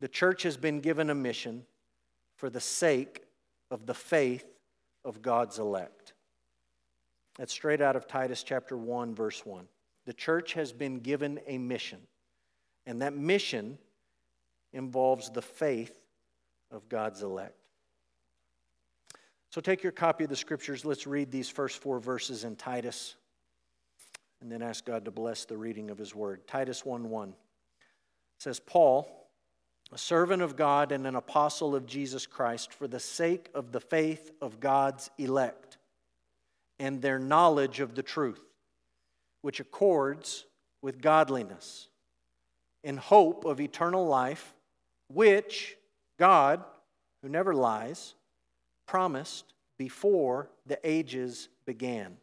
The 0.00 0.08
church 0.08 0.42
has 0.44 0.56
been 0.56 0.80
given 0.80 1.10
a 1.10 1.14
mission 1.14 1.66
for 2.36 2.48
the 2.48 2.60
sake 2.60 3.24
of 3.70 3.84
the 3.84 3.92
faith 3.92 4.46
of 5.04 5.20
God's 5.20 5.58
elect. 5.58 6.14
That's 7.36 7.52
straight 7.52 7.82
out 7.82 7.94
of 7.94 8.06
Titus 8.06 8.42
chapter 8.42 8.78
1, 8.78 9.14
verse 9.14 9.44
1. 9.44 9.68
The 10.06 10.14
church 10.14 10.54
has 10.54 10.72
been 10.72 11.00
given 11.00 11.40
a 11.46 11.58
mission, 11.58 11.98
and 12.86 13.02
that 13.02 13.14
mission 13.14 13.78
involves 14.72 15.30
the 15.30 15.42
faith 15.42 15.94
of 16.70 16.88
God's 16.88 17.22
elect. 17.22 17.56
So 19.50 19.60
take 19.60 19.82
your 19.82 19.92
copy 19.92 20.24
of 20.24 20.30
the 20.30 20.36
scriptures. 20.36 20.84
Let's 20.84 21.06
read 21.06 21.30
these 21.30 21.48
first 21.48 21.80
four 21.80 22.00
verses 22.00 22.42
in 22.42 22.56
Titus 22.56 23.14
and 24.40 24.50
then 24.50 24.62
ask 24.62 24.84
God 24.84 25.04
to 25.04 25.10
bless 25.10 25.44
the 25.44 25.56
reading 25.56 25.90
of 25.90 25.98
his 25.98 26.14
word. 26.14 26.46
Titus 26.46 26.84
1 26.84 27.08
1 27.08 27.34
says, 28.38 28.58
Paul, 28.58 29.28
a 29.92 29.98
servant 29.98 30.42
of 30.42 30.56
God 30.56 30.92
and 30.92 31.06
an 31.06 31.14
apostle 31.14 31.76
of 31.76 31.86
Jesus 31.86 32.26
Christ, 32.26 32.72
for 32.72 32.88
the 32.88 33.00
sake 33.00 33.48
of 33.54 33.70
the 33.70 33.80
faith 33.80 34.32
of 34.42 34.58
God's 34.60 35.10
elect 35.18 35.78
and 36.78 37.00
their 37.00 37.18
knowledge 37.18 37.80
of 37.80 37.94
the 37.94 38.02
truth, 38.02 38.42
which 39.42 39.60
accords 39.60 40.46
with 40.82 41.00
godliness, 41.00 41.88
in 42.84 42.98
hope 42.98 43.44
of 43.46 43.60
eternal 43.60 44.06
life, 44.06 44.54
which 45.08 45.76
God, 46.18 46.62
who 47.22 47.28
never 47.28 47.54
lies, 47.54 48.14
promised 48.86 49.54
before 49.78 50.50
the 50.66 50.78
ages 50.84 51.48
began, 51.64 52.16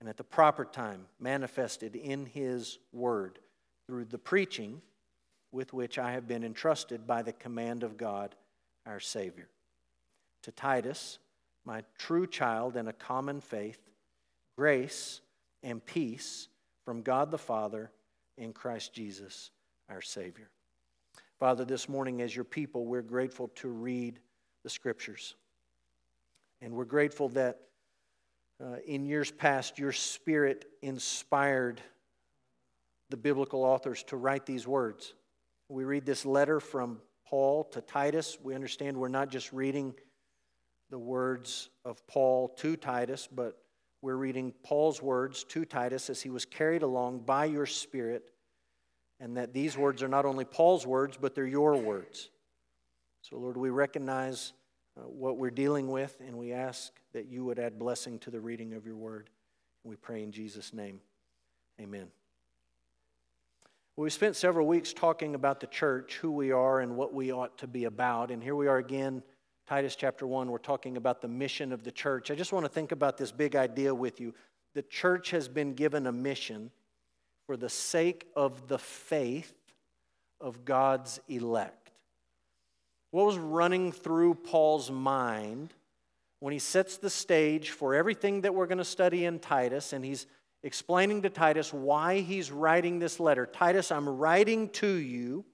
and 0.00 0.08
at 0.08 0.16
the 0.16 0.24
proper 0.24 0.64
time 0.64 1.06
manifested 1.20 1.94
in 1.94 2.26
His 2.26 2.78
Word 2.92 3.38
through 3.86 4.06
the 4.06 4.18
preaching 4.18 4.80
with 5.52 5.72
which 5.72 5.98
I 5.98 6.12
have 6.12 6.26
been 6.26 6.42
entrusted 6.42 7.06
by 7.06 7.22
the 7.22 7.32
command 7.32 7.82
of 7.82 7.96
God 7.96 8.34
our 8.86 9.00
Savior. 9.00 9.48
To 10.42 10.52
Titus, 10.52 11.18
my 11.64 11.84
true 11.98 12.26
child 12.26 12.76
in 12.76 12.88
a 12.88 12.92
common 12.92 13.40
faith, 13.40 13.80
grace 14.56 15.20
and 15.62 15.84
peace 15.84 16.48
from 16.84 17.02
God 17.02 17.30
the 17.30 17.38
Father 17.38 17.90
in 18.38 18.52
Christ 18.52 18.94
Jesus 18.94 19.50
our 19.90 20.00
Savior. 20.00 20.48
Father, 21.38 21.64
this 21.64 21.88
morning, 21.88 22.22
as 22.22 22.34
your 22.34 22.44
people, 22.44 22.86
we're 22.86 23.02
grateful 23.02 23.48
to 23.56 23.68
read 23.68 24.18
the 24.64 24.70
Scriptures. 24.70 25.34
And 26.60 26.72
we're 26.72 26.84
grateful 26.84 27.28
that 27.30 27.60
uh, 28.62 28.76
in 28.86 29.04
years 29.04 29.30
past, 29.30 29.78
your 29.78 29.92
Spirit 29.92 30.64
inspired 30.82 31.80
the 33.10 33.16
biblical 33.16 33.64
authors 33.64 34.02
to 34.04 34.16
write 34.16 34.46
these 34.46 34.66
words. 34.66 35.14
We 35.68 35.84
read 35.84 36.04
this 36.04 36.26
letter 36.26 36.60
from 36.60 37.00
Paul 37.26 37.64
to 37.72 37.80
Titus. 37.80 38.38
We 38.42 38.54
understand 38.54 38.96
we're 38.96 39.08
not 39.08 39.30
just 39.30 39.52
reading 39.52 39.94
the 40.90 40.98
words 40.98 41.70
of 41.84 42.04
Paul 42.06 42.48
to 42.58 42.76
Titus, 42.76 43.28
but 43.30 43.58
we're 44.00 44.16
reading 44.16 44.52
Paul's 44.62 45.02
words 45.02 45.44
to 45.44 45.64
Titus 45.64 46.08
as 46.08 46.22
he 46.22 46.30
was 46.30 46.44
carried 46.44 46.82
along 46.82 47.20
by 47.20 47.46
your 47.46 47.66
Spirit, 47.66 48.30
and 49.20 49.36
that 49.36 49.52
these 49.52 49.76
words 49.76 50.02
are 50.02 50.08
not 50.08 50.24
only 50.24 50.44
Paul's 50.44 50.86
words, 50.86 51.18
but 51.20 51.34
they're 51.34 51.46
your 51.46 51.76
words. 51.76 52.30
So, 53.22 53.36
Lord, 53.36 53.56
we 53.56 53.70
recognize 53.70 54.52
uh, 54.96 55.02
what 55.02 55.36
we're 55.36 55.50
dealing 55.50 55.88
with, 55.88 56.16
and 56.24 56.36
we 56.36 56.52
ask 56.52 56.92
that 57.12 57.26
you 57.26 57.44
would 57.44 57.58
add 57.58 57.78
blessing 57.78 58.18
to 58.20 58.30
the 58.30 58.40
reading 58.40 58.74
of 58.74 58.86
your 58.86 58.96
word. 58.96 59.30
We 59.84 59.96
pray 59.96 60.22
in 60.22 60.30
Jesus' 60.30 60.72
name. 60.72 61.00
Amen. 61.80 62.08
Well, 63.96 64.04
we 64.04 64.10
spent 64.10 64.36
several 64.36 64.66
weeks 64.68 64.92
talking 64.92 65.34
about 65.34 65.58
the 65.58 65.66
church, 65.66 66.18
who 66.22 66.30
we 66.30 66.52
are, 66.52 66.80
and 66.80 66.96
what 66.96 67.12
we 67.12 67.32
ought 67.32 67.58
to 67.58 67.66
be 67.66 67.84
about. 67.84 68.30
And 68.30 68.40
here 68.40 68.54
we 68.54 68.68
are 68.68 68.78
again, 68.78 69.24
Titus 69.68 69.96
chapter 69.96 70.26
1. 70.26 70.50
We're 70.50 70.56
talking 70.56 70.96
about 70.96 71.20
the 71.20 71.28
mission 71.28 71.72
of 71.74 71.84
the 71.84 71.92
church. 71.92 72.30
I 72.30 72.34
just 72.34 72.54
want 72.54 72.64
to 72.64 72.70
think 72.70 72.90
about 72.90 73.18
this 73.18 73.30
big 73.30 73.54
idea 73.54 73.94
with 73.94 74.18
you. 74.18 74.32
The 74.72 74.80
church 74.80 75.30
has 75.32 75.46
been 75.46 75.74
given 75.74 76.06
a 76.06 76.12
mission 76.12 76.70
for 77.44 77.54
the 77.54 77.68
sake 77.68 78.26
of 78.34 78.66
the 78.68 78.78
faith 78.78 79.52
of 80.40 80.64
God's 80.64 81.20
elect. 81.28 81.90
What 83.10 83.26
was 83.26 83.36
running 83.36 83.92
through 83.92 84.36
Paul's 84.36 84.90
mind 84.90 85.74
when 86.40 86.54
he 86.54 86.58
sets 86.58 86.96
the 86.96 87.10
stage 87.10 87.68
for 87.68 87.94
everything 87.94 88.40
that 88.40 88.54
we're 88.54 88.68
going 88.68 88.78
to 88.78 88.86
study 88.86 89.26
in 89.26 89.38
Titus, 89.38 89.92
and 89.92 90.02
he's 90.02 90.26
explaining 90.62 91.20
to 91.22 91.28
Titus 91.28 91.74
why 91.74 92.20
he's 92.20 92.50
writing 92.50 93.00
this 93.00 93.20
letter. 93.20 93.44
Titus, 93.44 93.92
I'm 93.92 94.08
writing 94.08 94.70
to 94.70 94.88
you 94.88 95.44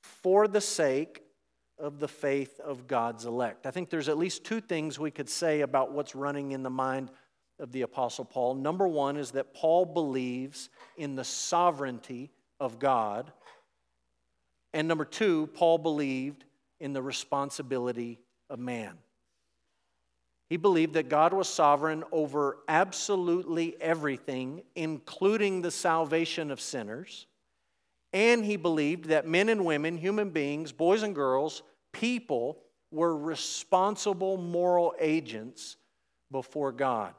for 0.00 0.46
the 0.46 0.60
sake 0.60 1.22
of 1.78 1.98
the 1.98 2.08
faith 2.08 2.58
of 2.60 2.86
God's 2.86 3.26
elect. 3.26 3.66
I 3.66 3.70
think 3.70 3.90
there's 3.90 4.08
at 4.08 4.18
least 4.18 4.44
two 4.44 4.60
things 4.60 4.98
we 4.98 5.10
could 5.10 5.28
say 5.28 5.60
about 5.60 5.92
what's 5.92 6.14
running 6.14 6.52
in 6.52 6.62
the 6.62 6.70
mind 6.70 7.10
of 7.58 7.72
the 7.72 7.82
Apostle 7.82 8.24
Paul. 8.24 8.54
Number 8.54 8.88
one 8.88 9.16
is 9.16 9.32
that 9.32 9.54
Paul 9.54 9.84
believes 9.84 10.68
in 10.96 11.16
the 11.16 11.24
sovereignty 11.24 12.30
of 12.60 12.78
God. 12.78 13.32
And 14.72 14.88
number 14.88 15.04
two, 15.04 15.48
Paul 15.54 15.78
believed 15.78 16.44
in 16.80 16.92
the 16.92 17.02
responsibility 17.02 18.20
of 18.50 18.58
man. 18.58 18.94
He 20.48 20.56
believed 20.56 20.94
that 20.94 21.08
God 21.08 21.32
was 21.32 21.48
sovereign 21.48 22.04
over 22.12 22.58
absolutely 22.68 23.74
everything, 23.80 24.62
including 24.76 25.62
the 25.62 25.70
salvation 25.70 26.50
of 26.50 26.60
sinners. 26.60 27.26
And 28.16 28.46
he 28.46 28.56
believed 28.56 29.10
that 29.10 29.28
men 29.28 29.50
and 29.50 29.62
women, 29.62 29.98
human 29.98 30.30
beings, 30.30 30.72
boys 30.72 31.02
and 31.02 31.14
girls, 31.14 31.62
people, 31.92 32.56
were 32.90 33.14
responsible 33.14 34.38
moral 34.38 34.94
agents 34.98 35.76
before 36.32 36.72
God. 36.72 37.12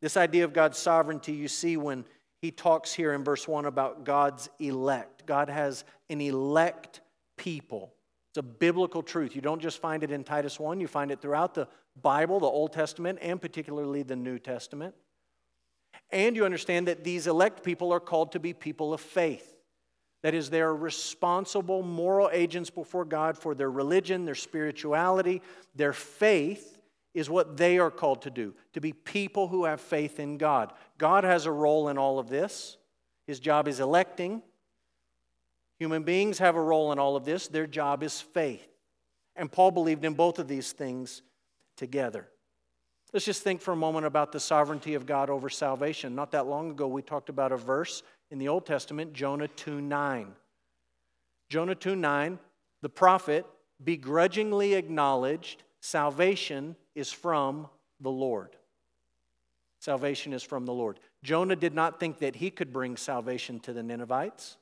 This 0.00 0.16
idea 0.16 0.42
of 0.42 0.52
God's 0.52 0.78
sovereignty 0.78 1.30
you 1.30 1.46
see 1.46 1.76
when 1.76 2.04
he 2.40 2.50
talks 2.50 2.92
here 2.92 3.12
in 3.12 3.22
verse 3.22 3.46
1 3.46 3.66
about 3.66 4.02
God's 4.02 4.50
elect. 4.58 5.26
God 5.26 5.48
has 5.48 5.84
an 6.10 6.20
elect 6.20 7.02
people. 7.38 7.94
It's 8.32 8.38
a 8.38 8.42
biblical 8.42 9.04
truth. 9.04 9.36
You 9.36 9.42
don't 9.42 9.62
just 9.62 9.80
find 9.80 10.02
it 10.02 10.10
in 10.10 10.24
Titus 10.24 10.58
1, 10.58 10.80
you 10.80 10.88
find 10.88 11.12
it 11.12 11.22
throughout 11.22 11.54
the 11.54 11.68
Bible, 12.02 12.40
the 12.40 12.46
Old 12.46 12.72
Testament, 12.72 13.20
and 13.22 13.40
particularly 13.40 14.02
the 14.02 14.16
New 14.16 14.40
Testament. 14.40 14.96
And 16.10 16.34
you 16.34 16.44
understand 16.44 16.88
that 16.88 17.04
these 17.04 17.28
elect 17.28 17.62
people 17.62 17.92
are 17.92 18.00
called 18.00 18.32
to 18.32 18.40
be 18.40 18.52
people 18.52 18.92
of 18.92 19.00
faith. 19.00 19.51
That 20.22 20.34
is, 20.34 20.50
they 20.50 20.60
are 20.60 20.74
responsible 20.74 21.82
moral 21.82 22.30
agents 22.32 22.70
before 22.70 23.04
God 23.04 23.36
for 23.36 23.54
their 23.54 23.70
religion, 23.70 24.24
their 24.24 24.34
spirituality, 24.34 25.42
their 25.74 25.92
faith 25.92 26.78
is 27.12 27.28
what 27.28 27.56
they 27.56 27.78
are 27.78 27.90
called 27.90 28.22
to 28.22 28.30
do, 28.30 28.54
to 28.72 28.80
be 28.80 28.92
people 28.92 29.48
who 29.48 29.64
have 29.64 29.80
faith 29.80 30.20
in 30.20 30.38
God. 30.38 30.72
God 30.96 31.24
has 31.24 31.46
a 31.46 31.52
role 31.52 31.88
in 31.88 31.98
all 31.98 32.18
of 32.18 32.28
this. 32.28 32.76
His 33.26 33.40
job 33.40 33.68
is 33.68 33.80
electing, 33.80 34.42
Human 35.82 36.04
beings 36.04 36.38
have 36.38 36.54
a 36.54 36.62
role 36.62 36.92
in 36.92 37.00
all 37.00 37.16
of 37.16 37.24
this. 37.24 37.48
Their 37.48 37.66
job 37.66 38.04
is 38.04 38.20
faith. 38.20 38.68
And 39.34 39.50
Paul 39.50 39.72
believed 39.72 40.04
in 40.04 40.14
both 40.14 40.38
of 40.38 40.46
these 40.46 40.70
things 40.70 41.22
together. 41.76 42.28
Let's 43.12 43.26
just 43.26 43.42
think 43.42 43.60
for 43.60 43.72
a 43.72 43.76
moment 43.76 44.06
about 44.06 44.30
the 44.30 44.38
sovereignty 44.38 44.94
of 44.94 45.06
God 45.06 45.28
over 45.28 45.50
salvation. 45.50 46.14
Not 46.14 46.30
that 46.30 46.46
long 46.46 46.70
ago, 46.70 46.86
we 46.86 47.02
talked 47.02 47.30
about 47.30 47.50
a 47.50 47.56
verse 47.56 48.04
in 48.32 48.38
the 48.38 48.48
Old 48.48 48.64
Testament, 48.64 49.12
Jonah 49.12 49.46
2 49.46 49.82
9. 49.82 50.32
Jonah 51.50 51.74
2 51.74 51.94
9, 51.94 52.38
the 52.80 52.88
prophet 52.88 53.44
begrudgingly 53.84 54.72
acknowledged 54.72 55.62
salvation 55.80 56.74
is 56.94 57.12
from 57.12 57.68
the 58.00 58.10
Lord. 58.10 58.56
Salvation 59.80 60.32
is 60.32 60.42
from 60.42 60.64
the 60.64 60.72
Lord. 60.72 60.98
Jonah 61.22 61.56
did 61.56 61.74
not 61.74 62.00
think 62.00 62.18
that 62.20 62.36
he 62.36 62.50
could 62.50 62.72
bring 62.72 62.96
salvation 62.96 63.60
to 63.60 63.72
the 63.74 63.82
Ninevites. 63.82 64.56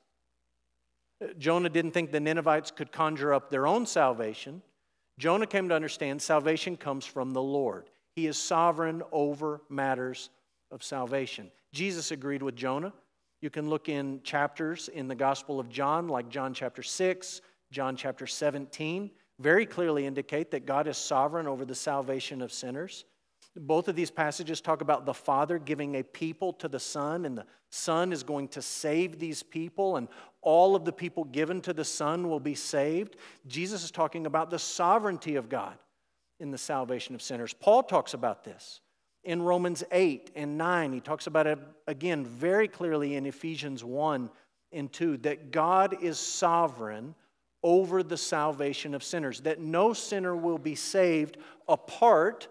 Jonah 1.37 1.69
didn't 1.69 1.91
think 1.91 2.11
the 2.11 2.19
Ninevites 2.19 2.71
could 2.71 2.91
conjure 2.91 3.33
up 3.33 3.49
their 3.49 3.67
own 3.67 3.85
salvation. 3.85 4.61
Jonah 5.17 5.47
came 5.47 5.69
to 5.69 5.75
understand 5.75 6.21
salvation 6.21 6.75
comes 6.75 7.05
from 7.05 7.31
the 7.31 7.41
Lord. 7.41 7.89
He 8.15 8.27
is 8.27 8.37
sovereign 8.37 9.01
over 9.13 9.61
matters 9.69 10.29
of 10.71 10.83
salvation. 10.83 11.51
Jesus 11.71 12.11
agreed 12.11 12.43
with 12.43 12.55
Jonah 12.55 12.91
You 13.41 13.49
can 13.49 13.69
look 13.69 13.89
in 13.89 14.21
chapters 14.23 14.87
in 14.87 15.07
the 15.07 15.15
Gospel 15.15 15.59
of 15.59 15.67
John, 15.67 16.07
like 16.07 16.29
John 16.29 16.53
chapter 16.53 16.83
6, 16.83 17.41
John 17.71 17.95
chapter 17.95 18.27
17, 18.27 19.09
very 19.39 19.65
clearly 19.65 20.05
indicate 20.05 20.51
that 20.51 20.67
God 20.67 20.87
is 20.87 20.97
sovereign 20.97 21.47
over 21.47 21.65
the 21.65 21.73
salvation 21.73 22.41
of 22.43 22.53
sinners. 22.53 23.05
Both 23.55 23.87
of 23.87 23.95
these 23.95 24.11
passages 24.11 24.61
talk 24.61 24.81
about 24.81 25.05
the 25.05 25.13
Father 25.13 25.57
giving 25.57 25.95
a 25.95 26.03
people 26.03 26.53
to 26.53 26.67
the 26.67 26.79
Son, 26.79 27.25
and 27.25 27.37
the 27.37 27.45
Son 27.71 28.13
is 28.13 28.21
going 28.21 28.47
to 28.49 28.61
save 28.61 29.17
these 29.17 29.41
people, 29.41 29.97
and 29.97 30.07
all 30.41 30.75
of 30.75 30.85
the 30.85 30.93
people 30.93 31.23
given 31.23 31.61
to 31.61 31.73
the 31.73 31.83
Son 31.83 32.29
will 32.29 32.39
be 32.39 32.55
saved. 32.55 33.17
Jesus 33.47 33.83
is 33.83 33.91
talking 33.91 34.27
about 34.27 34.51
the 34.51 34.59
sovereignty 34.59 35.35
of 35.35 35.49
God 35.49 35.77
in 36.39 36.51
the 36.51 36.57
salvation 36.57 37.15
of 37.15 37.21
sinners. 37.21 37.53
Paul 37.53 37.83
talks 37.83 38.13
about 38.13 38.43
this 38.43 38.81
in 39.23 39.41
Romans 39.41 39.83
8 39.91 40.31
and 40.35 40.57
9. 40.57 40.93
He 40.93 40.99
talks 40.99 41.27
about 41.27 41.47
it 41.47 41.59
again 41.87 42.25
very 42.25 42.67
clearly 42.67 43.15
in 43.15 43.25
Ephesians 43.25 43.83
1 43.83 44.29
and 44.71 44.91
2 44.91 45.17
that 45.17 45.51
God 45.51 46.01
is 46.01 46.19
sovereign 46.19 47.15
over 47.63 48.01
the 48.01 48.17
salvation 48.17 48.95
of 48.95 49.03
sinners, 49.03 49.41
that 49.41 49.59
no 49.59 49.93
sinner 49.93 50.35
will 50.35 50.57
be 50.57 50.75
saved 50.75 51.37
apart 51.67 52.47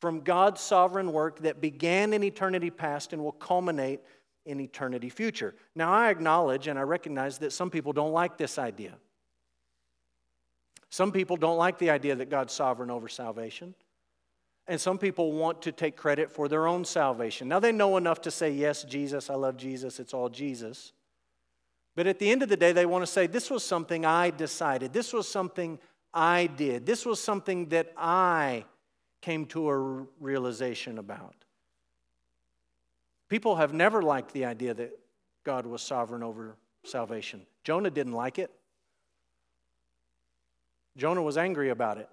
from 0.00 0.20
God's 0.20 0.60
sovereign 0.60 1.12
work 1.12 1.40
that 1.40 1.60
began 1.60 2.12
in 2.12 2.22
eternity 2.22 2.70
past 2.70 3.12
and 3.12 3.22
will 3.22 3.32
culminate 3.32 4.00
in 4.46 4.60
eternity 4.60 5.08
future. 5.08 5.54
Now, 5.74 5.92
I 5.92 6.10
acknowledge 6.10 6.66
and 6.66 6.78
I 6.78 6.82
recognize 6.82 7.38
that 7.38 7.52
some 7.52 7.70
people 7.70 7.92
don't 7.92 8.12
like 8.12 8.36
this 8.36 8.58
idea. 8.58 8.94
Some 10.88 11.12
people 11.12 11.36
don't 11.36 11.58
like 11.58 11.78
the 11.78 11.90
idea 11.90 12.16
that 12.16 12.30
God's 12.30 12.52
sovereign 12.52 12.90
over 12.90 13.08
salvation. 13.08 13.74
And 14.70 14.80
some 14.80 14.98
people 14.98 15.32
want 15.32 15.62
to 15.62 15.72
take 15.72 15.96
credit 15.96 16.30
for 16.30 16.46
their 16.46 16.68
own 16.68 16.84
salvation. 16.84 17.48
Now, 17.48 17.58
they 17.58 17.72
know 17.72 17.96
enough 17.96 18.20
to 18.20 18.30
say, 18.30 18.52
Yes, 18.52 18.84
Jesus, 18.84 19.28
I 19.28 19.34
love 19.34 19.56
Jesus, 19.56 19.98
it's 19.98 20.14
all 20.14 20.28
Jesus. 20.28 20.92
But 21.96 22.06
at 22.06 22.20
the 22.20 22.30
end 22.30 22.44
of 22.44 22.48
the 22.48 22.56
day, 22.56 22.70
they 22.70 22.86
want 22.86 23.02
to 23.02 23.10
say, 23.10 23.26
This 23.26 23.50
was 23.50 23.64
something 23.64 24.06
I 24.06 24.30
decided. 24.30 24.92
This 24.92 25.12
was 25.12 25.26
something 25.28 25.80
I 26.14 26.46
did. 26.46 26.86
This 26.86 27.04
was 27.04 27.20
something 27.20 27.70
that 27.70 27.92
I 27.96 28.64
came 29.20 29.44
to 29.46 29.70
a 29.70 30.06
realization 30.20 30.98
about. 30.98 31.34
People 33.28 33.56
have 33.56 33.74
never 33.74 34.02
liked 34.02 34.32
the 34.32 34.44
idea 34.44 34.72
that 34.72 34.96
God 35.42 35.66
was 35.66 35.82
sovereign 35.82 36.22
over 36.22 36.54
salvation. 36.84 37.44
Jonah 37.64 37.90
didn't 37.90 38.12
like 38.12 38.38
it. 38.38 38.52
Jonah 40.96 41.22
was 41.22 41.36
angry 41.36 41.70
about 41.70 41.98
it. 41.98 42.08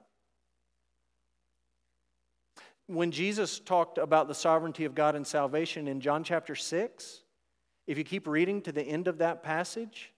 When 2.87 3.11
Jesus 3.11 3.59
talked 3.59 3.97
about 3.97 4.27
the 4.27 4.35
sovereignty 4.35 4.85
of 4.85 4.95
God 4.95 5.15
and 5.15 5.27
salvation 5.27 5.87
in 5.87 5.99
John 5.99 6.23
chapter 6.23 6.55
6, 6.55 7.23
if 7.85 7.97
you 7.97 8.03
keep 8.03 8.27
reading 8.27 8.61
to 8.61 8.71
the 8.71 8.81
end 8.81 9.07
of 9.07 9.17
that 9.19 9.43
passage, 9.43 10.13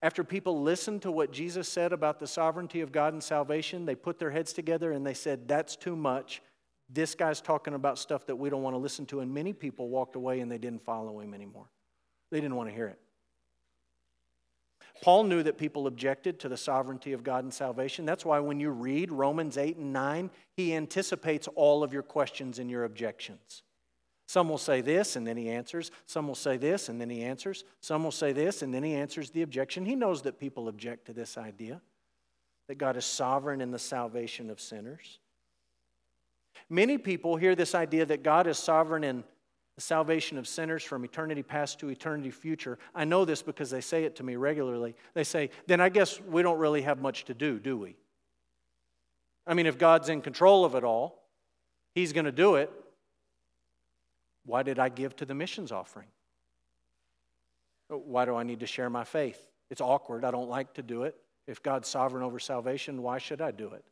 after 0.00 0.22
people 0.22 0.62
listened 0.62 1.02
to 1.02 1.10
what 1.10 1.32
Jesus 1.32 1.68
said 1.68 1.92
about 1.92 2.20
the 2.20 2.26
sovereignty 2.28 2.80
of 2.80 2.92
God 2.92 3.12
and 3.12 3.22
salvation, 3.22 3.84
they 3.84 3.96
put 3.96 4.20
their 4.20 4.30
heads 4.30 4.52
together 4.52 4.92
and 4.92 5.04
they 5.04 5.14
said, 5.14 5.48
That's 5.48 5.74
too 5.74 5.96
much. 5.96 6.40
This 6.88 7.16
guy's 7.16 7.40
talking 7.40 7.74
about 7.74 7.98
stuff 7.98 8.24
that 8.26 8.36
we 8.36 8.48
don't 8.48 8.62
want 8.62 8.74
to 8.74 8.78
listen 8.78 9.04
to. 9.06 9.20
And 9.20 9.34
many 9.34 9.52
people 9.52 9.88
walked 9.88 10.16
away 10.16 10.40
and 10.40 10.50
they 10.50 10.58
didn't 10.58 10.84
follow 10.84 11.20
him 11.20 11.34
anymore. 11.34 11.66
They 12.30 12.40
didn't 12.40 12.56
want 12.56 12.68
to 12.68 12.74
hear 12.74 12.86
it. 12.86 12.98
Paul 15.00 15.24
knew 15.24 15.42
that 15.42 15.58
people 15.58 15.86
objected 15.86 16.40
to 16.40 16.48
the 16.48 16.56
sovereignty 16.56 17.12
of 17.12 17.22
God 17.22 17.44
and 17.44 17.54
salvation. 17.54 18.04
That's 18.04 18.24
why 18.24 18.40
when 18.40 18.58
you 18.58 18.70
read 18.70 19.12
Romans 19.12 19.56
8 19.56 19.76
and 19.76 19.92
9, 19.92 20.30
he 20.56 20.74
anticipates 20.74 21.48
all 21.54 21.82
of 21.82 21.92
your 21.92 22.02
questions 22.02 22.58
and 22.58 22.70
your 22.70 22.84
objections. 22.84 23.62
Some 24.26 24.48
will 24.48 24.58
say 24.58 24.82
this 24.82 25.16
and 25.16 25.26
then 25.26 25.36
he 25.36 25.48
answers. 25.48 25.90
Some 26.06 26.26
will 26.28 26.34
say 26.34 26.58
this 26.58 26.88
and 26.88 27.00
then 27.00 27.08
he 27.08 27.22
answers. 27.22 27.64
Some 27.80 28.04
will 28.04 28.12
say 28.12 28.32
this 28.32 28.60
and 28.60 28.74
then 28.74 28.82
he 28.82 28.94
answers 28.94 29.30
the 29.30 29.42
objection. 29.42 29.86
He 29.86 29.94
knows 29.94 30.22
that 30.22 30.38
people 30.38 30.68
object 30.68 31.06
to 31.06 31.12
this 31.12 31.38
idea 31.38 31.80
that 32.66 32.76
God 32.76 32.96
is 32.96 33.06
sovereign 33.06 33.62
in 33.62 33.70
the 33.70 33.78
salvation 33.78 34.50
of 34.50 34.60
sinners. 34.60 35.18
Many 36.68 36.98
people 36.98 37.36
hear 37.36 37.54
this 37.54 37.74
idea 37.74 38.04
that 38.04 38.22
God 38.22 38.46
is 38.46 38.58
sovereign 38.58 39.04
in 39.04 39.24
the 39.78 39.82
salvation 39.82 40.38
of 40.38 40.48
sinners 40.48 40.82
from 40.82 41.04
eternity 41.04 41.40
past 41.40 41.78
to 41.78 41.88
eternity 41.88 42.32
future. 42.32 42.80
I 42.96 43.04
know 43.04 43.24
this 43.24 43.42
because 43.42 43.70
they 43.70 43.80
say 43.80 44.02
it 44.02 44.16
to 44.16 44.24
me 44.24 44.34
regularly. 44.34 44.96
They 45.14 45.22
say, 45.22 45.50
then 45.68 45.80
I 45.80 45.88
guess 45.88 46.20
we 46.20 46.42
don't 46.42 46.58
really 46.58 46.82
have 46.82 47.00
much 47.00 47.26
to 47.26 47.34
do, 47.34 47.60
do 47.60 47.76
we? 47.76 47.94
I 49.46 49.54
mean, 49.54 49.66
if 49.66 49.78
God's 49.78 50.08
in 50.08 50.20
control 50.20 50.64
of 50.64 50.74
it 50.74 50.82
all, 50.82 51.22
He's 51.94 52.12
going 52.12 52.24
to 52.24 52.32
do 52.32 52.56
it. 52.56 52.72
Why 54.44 54.64
did 54.64 54.80
I 54.80 54.88
give 54.88 55.14
to 55.14 55.24
the 55.24 55.34
missions 55.34 55.70
offering? 55.70 56.08
Why 57.86 58.24
do 58.24 58.34
I 58.34 58.42
need 58.42 58.58
to 58.58 58.66
share 58.66 58.90
my 58.90 59.04
faith? 59.04 59.40
It's 59.70 59.80
awkward. 59.80 60.24
I 60.24 60.32
don't 60.32 60.48
like 60.48 60.74
to 60.74 60.82
do 60.82 61.04
it. 61.04 61.14
If 61.46 61.62
God's 61.62 61.86
sovereign 61.86 62.24
over 62.24 62.40
salvation, 62.40 63.00
why 63.00 63.18
should 63.18 63.40
I 63.40 63.52
do 63.52 63.68
it? 63.74 63.84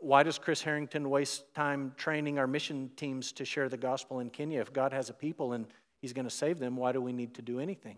Why 0.00 0.22
does 0.22 0.38
Chris 0.38 0.62
Harrington 0.62 1.10
waste 1.10 1.52
time 1.54 1.92
training 1.96 2.38
our 2.38 2.46
mission 2.46 2.90
teams 2.96 3.32
to 3.32 3.44
share 3.44 3.68
the 3.68 3.76
gospel 3.76 4.20
in 4.20 4.30
Kenya? 4.30 4.60
If 4.60 4.72
God 4.72 4.92
has 4.92 5.10
a 5.10 5.14
people 5.14 5.52
and 5.52 5.66
He's 6.00 6.12
going 6.12 6.26
to 6.26 6.34
save 6.34 6.58
them, 6.58 6.76
why 6.76 6.92
do 6.92 7.00
we 7.00 7.12
need 7.12 7.34
to 7.34 7.42
do 7.42 7.58
anything? 7.58 7.96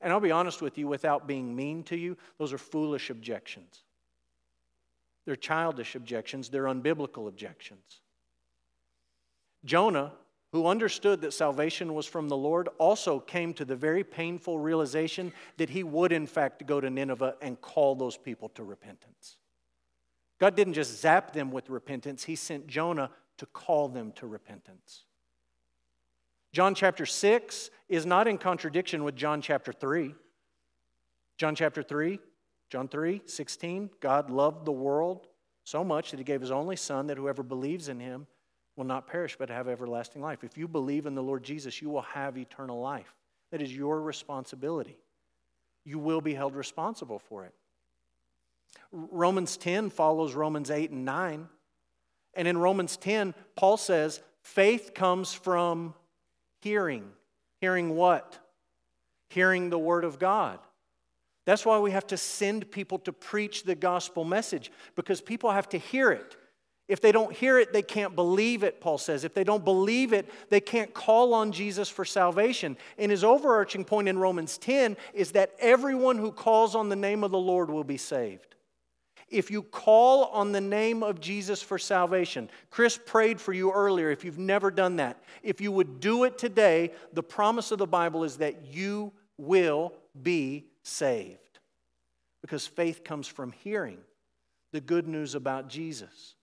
And 0.00 0.12
I'll 0.12 0.20
be 0.20 0.32
honest 0.32 0.60
with 0.60 0.76
you, 0.76 0.88
without 0.88 1.26
being 1.26 1.54
mean 1.54 1.82
to 1.84 1.96
you, 1.96 2.16
those 2.38 2.52
are 2.52 2.58
foolish 2.58 3.08
objections. 3.08 3.82
They're 5.24 5.36
childish 5.36 5.94
objections, 5.94 6.48
they're 6.48 6.64
unbiblical 6.64 7.28
objections. 7.28 8.00
Jonah 9.64 10.12
who 10.52 10.66
understood 10.66 11.20
that 11.20 11.34
salvation 11.34 11.92
was 11.92 12.06
from 12.06 12.28
the 12.28 12.36
Lord, 12.36 12.68
also 12.78 13.20
came 13.20 13.52
to 13.54 13.64
the 13.64 13.76
very 13.76 14.04
painful 14.04 14.58
realization 14.58 15.32
that 15.56 15.68
he 15.68 15.82
would, 15.82 16.12
in 16.12 16.26
fact, 16.26 16.66
go 16.66 16.80
to 16.80 16.88
Nineveh 16.88 17.34
and 17.42 17.60
call 17.60 17.94
those 17.94 18.16
people 18.16 18.48
to 18.50 18.64
repentance. 18.64 19.36
God 20.38 20.54
didn't 20.54 20.74
just 20.74 21.00
zap 21.00 21.32
them 21.32 21.50
with 21.50 21.70
repentance, 21.70 22.24
he 22.24 22.36
sent 22.36 22.66
Jonah 22.66 23.10
to 23.38 23.46
call 23.46 23.88
them 23.88 24.12
to 24.12 24.26
repentance. 24.26 25.04
John 26.52 26.74
chapter 26.74 27.04
6 27.04 27.70
is 27.88 28.06
not 28.06 28.26
in 28.26 28.38
contradiction 28.38 29.04
with 29.04 29.14
John 29.14 29.42
chapter 29.42 29.72
3. 29.72 30.14
John 31.36 31.54
chapter 31.54 31.82
3, 31.82 32.18
John 32.70 32.88
3, 32.88 33.22
16, 33.26 33.90
God 34.00 34.30
loved 34.30 34.64
the 34.64 34.72
world 34.72 35.26
so 35.64 35.84
much 35.84 36.10
that 36.10 36.18
he 36.18 36.24
gave 36.24 36.40
his 36.40 36.50
only 36.50 36.76
son 36.76 37.08
that 37.08 37.18
whoever 37.18 37.42
believes 37.42 37.88
in 37.88 38.00
him 38.00 38.26
will 38.74 38.84
not 38.84 39.06
perish 39.06 39.36
but 39.38 39.50
have 39.50 39.68
everlasting 39.68 40.22
life. 40.22 40.44
If 40.44 40.56
you 40.56 40.66
believe 40.66 41.06
in 41.06 41.14
the 41.14 41.22
Lord 41.22 41.42
Jesus, 41.42 41.82
you 41.82 41.90
will 41.90 42.02
have 42.02 42.38
eternal 42.38 42.80
life. 42.80 43.14
That 43.50 43.60
is 43.60 43.74
your 43.74 44.00
responsibility. 44.00 44.96
You 45.84 45.98
will 45.98 46.20
be 46.20 46.34
held 46.34 46.54
responsible 46.54 47.18
for 47.18 47.44
it. 47.44 47.54
Romans 48.92 49.56
10 49.56 49.90
follows 49.90 50.34
Romans 50.34 50.70
8 50.70 50.90
and 50.90 51.04
9. 51.04 51.48
And 52.34 52.48
in 52.48 52.58
Romans 52.58 52.96
10, 52.96 53.34
Paul 53.56 53.76
says, 53.76 54.20
faith 54.42 54.92
comes 54.94 55.32
from 55.32 55.94
hearing. 56.60 57.04
Hearing 57.60 57.96
what? 57.96 58.38
Hearing 59.30 59.70
the 59.70 59.78
Word 59.78 60.04
of 60.04 60.18
God. 60.18 60.58
That's 61.46 61.64
why 61.64 61.78
we 61.78 61.92
have 61.92 62.06
to 62.08 62.16
send 62.16 62.70
people 62.70 62.98
to 63.00 63.12
preach 63.12 63.62
the 63.62 63.74
gospel 63.74 64.24
message, 64.24 64.72
because 64.96 65.20
people 65.20 65.50
have 65.52 65.68
to 65.70 65.78
hear 65.78 66.10
it. 66.10 66.36
If 66.88 67.00
they 67.00 67.12
don't 67.12 67.32
hear 67.32 67.58
it, 67.58 67.72
they 67.72 67.82
can't 67.82 68.14
believe 68.14 68.62
it, 68.62 68.80
Paul 68.80 68.98
says. 68.98 69.24
If 69.24 69.32
they 69.32 69.44
don't 69.44 69.64
believe 69.64 70.12
it, 70.12 70.28
they 70.50 70.60
can't 70.60 70.92
call 70.92 71.34
on 71.34 71.52
Jesus 71.52 71.88
for 71.88 72.04
salvation. 72.04 72.76
And 72.98 73.10
his 73.10 73.24
overarching 73.24 73.84
point 73.84 74.08
in 74.08 74.18
Romans 74.18 74.58
10 74.58 74.96
is 75.14 75.32
that 75.32 75.52
everyone 75.58 76.18
who 76.18 76.32
calls 76.32 76.74
on 76.74 76.88
the 76.88 76.96
name 76.96 77.24
of 77.24 77.30
the 77.30 77.38
Lord 77.38 77.70
will 77.70 77.84
be 77.84 77.96
saved. 77.96 78.55
If 79.28 79.50
you 79.50 79.62
call 79.62 80.26
on 80.26 80.52
the 80.52 80.60
name 80.60 81.02
of 81.02 81.20
Jesus 81.20 81.60
for 81.60 81.78
salvation, 81.78 82.48
Chris 82.70 82.98
prayed 83.04 83.40
for 83.40 83.52
you 83.52 83.72
earlier 83.72 84.10
if 84.10 84.24
you've 84.24 84.38
never 84.38 84.70
done 84.70 84.96
that. 84.96 85.20
If 85.42 85.60
you 85.60 85.72
would 85.72 85.98
do 85.98 86.24
it 86.24 86.38
today, 86.38 86.92
the 87.12 87.24
promise 87.24 87.72
of 87.72 87.78
the 87.78 87.86
Bible 87.86 88.22
is 88.22 88.36
that 88.36 88.66
you 88.66 89.12
will 89.36 89.94
be 90.20 90.66
saved. 90.84 91.40
Because 92.40 92.66
faith 92.66 93.02
comes 93.02 93.26
from 93.26 93.50
hearing 93.50 93.98
the 94.72 94.80
good 94.80 95.08
news 95.08 95.34
about 95.34 95.68
Jesus 95.68 96.36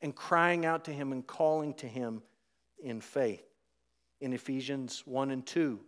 and 0.00 0.14
crying 0.14 0.64
out 0.64 0.84
to 0.84 0.92
Him 0.92 1.10
and 1.12 1.26
calling 1.26 1.74
to 1.74 1.88
Him 1.88 2.22
in 2.82 3.00
faith. 3.00 3.44
In 4.20 4.32
Ephesians 4.32 5.02
1 5.04 5.30
and 5.30 5.44
2, 5.44 5.80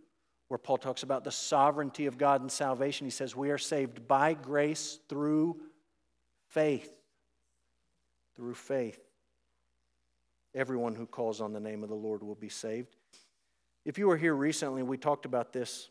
where 0.49 0.57
Paul 0.57 0.77
talks 0.77 1.03
about 1.03 1.23
the 1.23 1.31
sovereignty 1.31 2.05
of 2.05 2.17
God 2.17 2.41
and 2.41 2.51
salvation, 2.51 3.07
he 3.07 3.11
says, 3.11 3.35
We 3.35 3.51
are 3.51 3.57
saved 3.57 4.07
by 4.07 4.33
grace 4.33 4.99
through 5.07 5.61
faith. 6.53 6.93
Through 8.35 8.55
faith. 8.55 8.99
Everyone 10.55 10.95
who 10.95 11.05
calls 11.05 11.41
on 11.41 11.51
the 11.51 11.59
name 11.59 11.83
of 11.83 11.89
the 11.89 11.95
Lord 11.95 12.23
will 12.23 12.35
be 12.35 12.49
saved. 12.49 12.95
If 13.85 13.97
you 13.97 14.07
were 14.07 14.17
here 14.17 14.35
recently, 14.35 14.83
we 14.83 14.97
talked 14.97 15.25
about 15.25 15.51
this, 15.51 15.89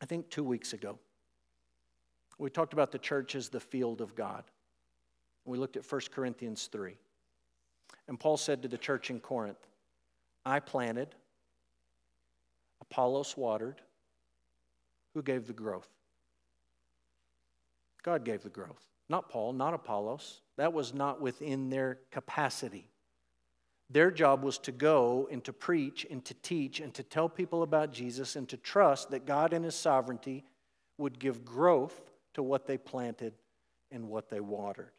I 0.00 0.06
think, 0.06 0.28
two 0.30 0.44
weeks 0.44 0.72
ago. 0.72 0.98
We 2.38 2.50
talked 2.50 2.72
about 2.72 2.90
the 2.90 2.98
church 2.98 3.34
as 3.34 3.48
the 3.48 3.60
field 3.60 4.00
of 4.00 4.14
God. 4.14 4.44
We 5.44 5.58
looked 5.58 5.76
at 5.76 5.90
1 5.90 6.00
Corinthians 6.10 6.68
3. 6.72 6.94
And 8.08 8.18
Paul 8.18 8.36
said 8.36 8.62
to 8.62 8.68
the 8.68 8.78
church 8.78 9.10
in 9.10 9.20
Corinth, 9.20 9.66
I 10.44 10.58
planted, 10.58 11.14
Apollos 12.80 13.36
watered, 13.36 13.80
Who 15.14 15.22
gave 15.22 15.46
the 15.46 15.52
growth? 15.52 15.88
God 18.02 18.24
gave 18.24 18.42
the 18.42 18.48
growth. 18.48 18.91
Not 19.08 19.28
Paul, 19.28 19.52
not 19.52 19.74
Apollos. 19.74 20.40
That 20.56 20.72
was 20.72 20.94
not 20.94 21.20
within 21.20 21.70
their 21.70 21.98
capacity. 22.10 22.88
Their 23.90 24.10
job 24.10 24.42
was 24.42 24.58
to 24.58 24.72
go 24.72 25.28
and 25.30 25.44
to 25.44 25.52
preach 25.52 26.06
and 26.10 26.24
to 26.24 26.34
teach 26.34 26.80
and 26.80 26.94
to 26.94 27.02
tell 27.02 27.28
people 27.28 27.62
about 27.62 27.92
Jesus 27.92 28.36
and 28.36 28.48
to 28.48 28.56
trust 28.56 29.10
that 29.10 29.26
God 29.26 29.52
in 29.52 29.62
His 29.62 29.74
sovereignty 29.74 30.44
would 30.96 31.18
give 31.18 31.44
growth 31.44 32.00
to 32.34 32.42
what 32.42 32.66
they 32.66 32.78
planted 32.78 33.34
and 33.90 34.08
what 34.08 34.30
they 34.30 34.40
watered. 34.40 34.92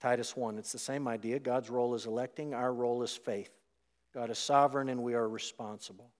Titus 0.00 0.36
1, 0.36 0.58
it's 0.58 0.72
the 0.72 0.78
same 0.78 1.08
idea. 1.08 1.38
God's 1.38 1.70
role 1.70 1.94
is 1.94 2.06
electing, 2.06 2.54
our 2.54 2.72
role 2.72 3.02
is 3.02 3.16
faith. 3.16 3.50
God 4.14 4.30
is 4.30 4.38
sovereign 4.38 4.88
and 4.88 5.02
we 5.02 5.14
are 5.14 5.28
responsible. 5.28 6.10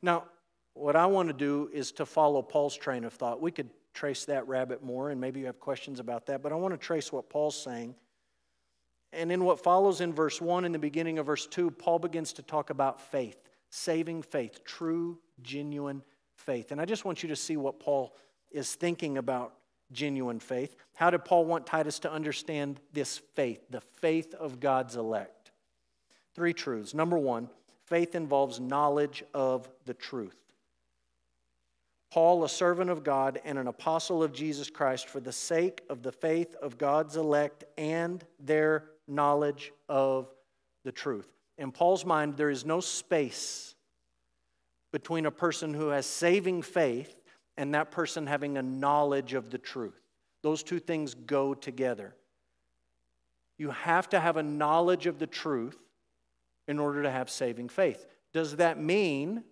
Now, 0.00 0.24
what 0.74 0.96
I 0.96 1.06
want 1.06 1.28
to 1.28 1.32
do 1.32 1.70
is 1.72 1.92
to 1.92 2.06
follow 2.06 2.42
Paul's 2.42 2.76
train 2.76 3.04
of 3.04 3.12
thought. 3.12 3.40
We 3.40 3.50
could 3.50 3.70
trace 3.94 4.24
that 4.26 4.46
rabbit 4.48 4.82
more, 4.82 5.10
and 5.10 5.20
maybe 5.20 5.40
you 5.40 5.46
have 5.46 5.60
questions 5.60 6.00
about 6.00 6.26
that, 6.26 6.42
but 6.42 6.52
I 6.52 6.56
want 6.56 6.74
to 6.74 6.78
trace 6.78 7.12
what 7.12 7.28
Paul's 7.28 7.60
saying 7.60 7.94
and 9.12 9.30
in 9.30 9.44
what 9.44 9.62
follows 9.62 10.00
in 10.00 10.12
verse 10.12 10.40
1 10.40 10.64
in 10.64 10.72
the 10.72 10.78
beginning 10.78 11.18
of 11.18 11.26
verse 11.26 11.46
2, 11.46 11.70
Paul 11.72 11.98
begins 11.98 12.32
to 12.34 12.42
talk 12.42 12.70
about 12.70 13.00
faith, 13.00 13.36
saving 13.68 14.22
faith, 14.22 14.64
true, 14.64 15.18
genuine 15.42 16.02
faith. 16.34 16.72
And 16.72 16.80
I 16.80 16.86
just 16.86 17.04
want 17.04 17.22
you 17.22 17.28
to 17.28 17.36
see 17.36 17.56
what 17.56 17.78
Paul 17.78 18.16
is 18.50 18.74
thinking 18.74 19.18
about 19.18 19.54
genuine 19.92 20.40
faith. 20.40 20.76
How 20.94 21.10
did 21.10 21.26
Paul 21.26 21.44
want 21.44 21.66
Titus 21.66 21.98
to 22.00 22.12
understand 22.12 22.80
this 22.92 23.18
faith, 23.34 23.60
the 23.68 23.82
faith 23.82 24.32
of 24.34 24.60
God's 24.60 24.96
elect? 24.96 25.52
Three 26.34 26.54
truths. 26.54 26.94
Number 26.94 27.18
one, 27.18 27.50
faith 27.84 28.14
involves 28.14 28.60
knowledge 28.60 29.22
of 29.34 29.68
the 29.84 29.94
truth. 29.94 30.41
Paul, 32.12 32.44
a 32.44 32.48
servant 32.48 32.90
of 32.90 33.04
God 33.04 33.40
and 33.42 33.58
an 33.58 33.68
apostle 33.68 34.22
of 34.22 34.34
Jesus 34.34 34.68
Christ, 34.68 35.08
for 35.08 35.18
the 35.18 35.32
sake 35.32 35.80
of 35.88 36.02
the 36.02 36.12
faith 36.12 36.54
of 36.56 36.76
God's 36.76 37.16
elect 37.16 37.64
and 37.78 38.22
their 38.38 38.84
knowledge 39.08 39.72
of 39.88 40.28
the 40.84 40.92
truth. 40.92 41.32
In 41.56 41.72
Paul's 41.72 42.04
mind, 42.04 42.36
there 42.36 42.50
is 42.50 42.66
no 42.66 42.80
space 42.80 43.74
between 44.92 45.24
a 45.24 45.30
person 45.30 45.72
who 45.72 45.88
has 45.88 46.04
saving 46.04 46.60
faith 46.60 47.18
and 47.56 47.74
that 47.74 47.90
person 47.90 48.26
having 48.26 48.58
a 48.58 48.62
knowledge 48.62 49.32
of 49.32 49.48
the 49.48 49.56
truth. 49.56 50.02
Those 50.42 50.62
two 50.62 50.80
things 50.80 51.14
go 51.14 51.54
together. 51.54 52.14
You 53.56 53.70
have 53.70 54.10
to 54.10 54.20
have 54.20 54.36
a 54.36 54.42
knowledge 54.42 55.06
of 55.06 55.18
the 55.18 55.26
truth 55.26 55.78
in 56.68 56.78
order 56.78 57.04
to 57.04 57.10
have 57.10 57.30
saving 57.30 57.70
faith. 57.70 58.04
Does 58.34 58.56
that 58.56 58.78
mean 58.78 59.44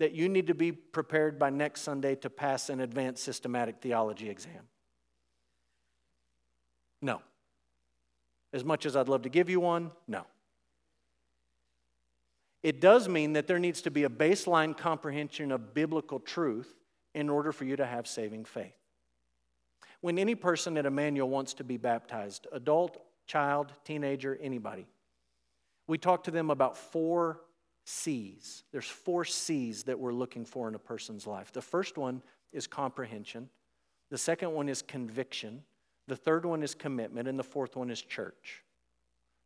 that 0.00 0.12
you 0.12 0.30
need 0.30 0.46
to 0.46 0.54
be 0.54 0.72
prepared 0.72 1.38
by 1.38 1.50
next 1.50 1.82
Sunday 1.82 2.14
to 2.16 2.30
pass 2.30 2.70
an 2.70 2.80
advanced 2.80 3.22
systematic 3.22 3.76
theology 3.82 4.30
exam? 4.30 4.66
No. 7.02 7.20
As 8.54 8.64
much 8.64 8.86
as 8.86 8.96
I'd 8.96 9.08
love 9.08 9.22
to 9.22 9.28
give 9.28 9.50
you 9.50 9.60
one, 9.60 9.92
no. 10.08 10.24
It 12.62 12.80
does 12.80 13.08
mean 13.10 13.34
that 13.34 13.46
there 13.46 13.58
needs 13.58 13.82
to 13.82 13.90
be 13.90 14.04
a 14.04 14.08
baseline 14.08 14.76
comprehension 14.76 15.52
of 15.52 15.74
biblical 15.74 16.18
truth 16.18 16.74
in 17.14 17.28
order 17.28 17.52
for 17.52 17.66
you 17.66 17.76
to 17.76 17.84
have 17.84 18.06
saving 18.06 18.46
faith. 18.46 18.72
When 20.00 20.18
any 20.18 20.34
person 20.34 20.78
at 20.78 20.86
Emmanuel 20.86 21.28
wants 21.28 21.52
to 21.54 21.64
be 21.64 21.76
baptized, 21.76 22.46
adult, 22.52 23.02
child, 23.26 23.72
teenager, 23.84 24.38
anybody, 24.40 24.86
we 25.86 25.98
talk 25.98 26.24
to 26.24 26.30
them 26.30 26.48
about 26.50 26.78
four 26.78 27.42
C's. 27.84 28.64
There's 28.72 28.86
four 28.86 29.24
C's 29.24 29.84
that 29.84 29.98
we're 29.98 30.12
looking 30.12 30.44
for 30.44 30.68
in 30.68 30.74
a 30.74 30.78
person's 30.78 31.26
life. 31.26 31.52
The 31.52 31.62
first 31.62 31.98
one 31.98 32.22
is 32.52 32.66
comprehension, 32.66 33.48
the 34.10 34.18
second 34.18 34.52
one 34.52 34.68
is 34.68 34.82
conviction, 34.82 35.62
the 36.08 36.16
third 36.16 36.44
one 36.44 36.62
is 36.62 36.74
commitment, 36.74 37.28
and 37.28 37.38
the 37.38 37.44
fourth 37.44 37.76
one 37.76 37.90
is 37.90 38.02
church. 38.02 38.64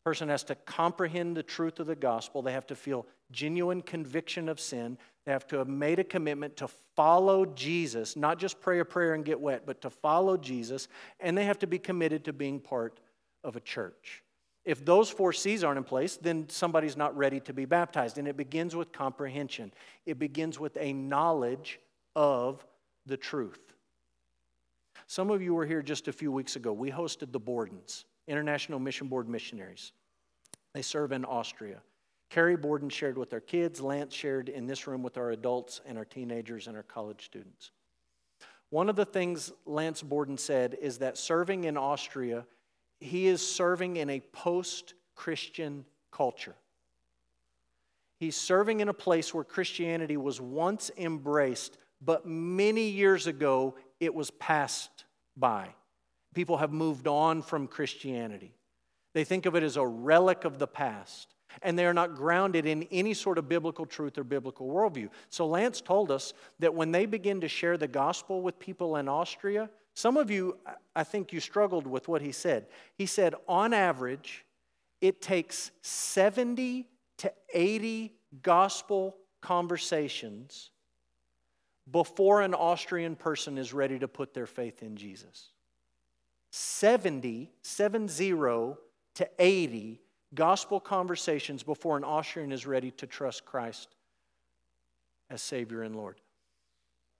Person 0.04 0.28
has 0.28 0.44
to 0.44 0.54
comprehend 0.54 1.34
the 1.36 1.42
truth 1.42 1.80
of 1.80 1.86
the 1.86 1.96
gospel. 1.96 2.42
They 2.42 2.52
have 2.52 2.66
to 2.66 2.74
feel 2.74 3.06
genuine 3.30 3.80
conviction 3.80 4.50
of 4.50 4.60
sin. 4.60 4.98
They 5.24 5.32
have 5.32 5.46
to 5.46 5.56
have 5.56 5.68
made 5.68 5.98
a 5.98 6.04
commitment 6.04 6.58
to 6.58 6.68
follow 6.94 7.46
Jesus, 7.46 8.14
not 8.14 8.38
just 8.38 8.60
pray 8.60 8.80
a 8.80 8.84
prayer 8.84 9.14
and 9.14 9.24
get 9.24 9.40
wet, 9.40 9.64
but 9.64 9.80
to 9.80 9.88
follow 9.88 10.36
Jesus. 10.36 10.88
And 11.20 11.38
they 11.38 11.46
have 11.46 11.58
to 11.60 11.66
be 11.66 11.78
committed 11.78 12.24
to 12.26 12.34
being 12.34 12.60
part 12.60 13.00
of 13.42 13.56
a 13.56 13.60
church. 13.60 14.23
If 14.64 14.84
those 14.84 15.10
four 15.10 15.32
C's 15.32 15.62
aren't 15.62 15.78
in 15.78 15.84
place, 15.84 16.16
then 16.16 16.48
somebody's 16.48 16.96
not 16.96 17.16
ready 17.16 17.40
to 17.40 17.52
be 17.52 17.66
baptized. 17.66 18.16
And 18.18 18.26
it 18.26 18.36
begins 18.36 18.74
with 18.74 18.92
comprehension, 18.92 19.72
it 20.06 20.18
begins 20.18 20.58
with 20.58 20.76
a 20.80 20.92
knowledge 20.92 21.80
of 22.16 22.64
the 23.06 23.16
truth. 23.16 23.60
Some 25.06 25.30
of 25.30 25.42
you 25.42 25.54
were 25.54 25.66
here 25.66 25.82
just 25.82 26.08
a 26.08 26.12
few 26.12 26.32
weeks 26.32 26.56
ago. 26.56 26.72
We 26.72 26.90
hosted 26.90 27.30
the 27.30 27.40
Bordens, 27.40 28.04
International 28.26 28.78
Mission 28.78 29.08
Board 29.08 29.28
missionaries. 29.28 29.92
They 30.72 30.82
serve 30.82 31.12
in 31.12 31.24
Austria. 31.24 31.82
Carrie 32.30 32.56
Borden 32.56 32.88
shared 32.88 33.18
with 33.18 33.32
our 33.32 33.40
kids, 33.40 33.80
Lance 33.80 34.14
shared 34.14 34.48
in 34.48 34.66
this 34.66 34.86
room 34.86 35.02
with 35.02 35.18
our 35.18 35.30
adults 35.30 35.80
and 35.86 35.98
our 35.98 36.04
teenagers 36.04 36.66
and 36.66 36.76
our 36.76 36.82
college 36.82 37.24
students. 37.24 37.70
One 38.70 38.88
of 38.88 38.96
the 38.96 39.04
things 39.04 39.52
Lance 39.66 40.02
Borden 40.02 40.38
said 40.38 40.76
is 40.80 40.98
that 40.98 41.18
serving 41.18 41.64
in 41.64 41.76
Austria, 41.76 42.44
he 43.00 43.26
is 43.26 43.46
serving 43.46 43.96
in 43.96 44.10
a 44.10 44.20
post 44.20 44.94
Christian 45.14 45.84
culture. 46.10 46.54
He's 48.18 48.36
serving 48.36 48.80
in 48.80 48.88
a 48.88 48.94
place 48.94 49.34
where 49.34 49.44
Christianity 49.44 50.16
was 50.16 50.40
once 50.40 50.90
embraced, 50.96 51.76
but 52.00 52.26
many 52.26 52.88
years 52.88 53.26
ago 53.26 53.74
it 54.00 54.14
was 54.14 54.30
passed 54.30 55.04
by. 55.36 55.68
People 56.34 56.58
have 56.58 56.72
moved 56.72 57.06
on 57.06 57.42
from 57.42 57.66
Christianity. 57.66 58.54
They 59.12 59.24
think 59.24 59.46
of 59.46 59.54
it 59.54 59.62
as 59.62 59.76
a 59.76 59.86
relic 59.86 60.44
of 60.44 60.58
the 60.58 60.66
past, 60.66 61.34
and 61.62 61.78
they 61.78 61.86
are 61.86 61.94
not 61.94 62.16
grounded 62.16 62.66
in 62.66 62.84
any 62.90 63.14
sort 63.14 63.38
of 63.38 63.48
biblical 63.48 63.86
truth 63.86 64.18
or 64.18 64.24
biblical 64.24 64.68
worldview. 64.68 65.08
So, 65.28 65.46
Lance 65.46 65.80
told 65.80 66.10
us 66.10 66.34
that 66.58 66.74
when 66.74 66.90
they 66.90 67.06
begin 67.06 67.40
to 67.40 67.48
share 67.48 67.76
the 67.76 67.86
gospel 67.86 68.42
with 68.42 68.58
people 68.58 68.96
in 68.96 69.08
Austria, 69.08 69.70
some 69.94 70.16
of 70.16 70.30
you, 70.30 70.58
I 70.94 71.04
think 71.04 71.32
you 71.32 71.40
struggled 71.40 71.86
with 71.86 72.08
what 72.08 72.20
he 72.20 72.32
said. 72.32 72.66
He 72.96 73.06
said, 73.06 73.34
on 73.48 73.72
average, 73.72 74.44
it 75.00 75.22
takes 75.22 75.70
70 75.82 76.88
to 77.18 77.32
80 77.52 78.12
gospel 78.42 79.16
conversations 79.40 80.70
before 81.90 82.40
an 82.42 82.54
Austrian 82.54 83.14
person 83.14 83.56
is 83.56 83.72
ready 83.72 83.98
to 83.98 84.08
put 84.08 84.34
their 84.34 84.46
faith 84.46 84.82
in 84.82 84.96
Jesus. 84.96 85.50
70, 86.50 87.50
70 87.62 88.30
to 89.14 89.28
80 89.38 90.00
gospel 90.34 90.80
conversations 90.80 91.62
before 91.62 91.96
an 91.96 92.04
Austrian 92.04 92.50
is 92.50 92.66
ready 92.66 92.90
to 92.92 93.06
trust 93.06 93.44
Christ 93.44 93.94
as 95.30 95.42
Savior 95.42 95.82
and 95.82 95.94
Lord. 95.94 96.20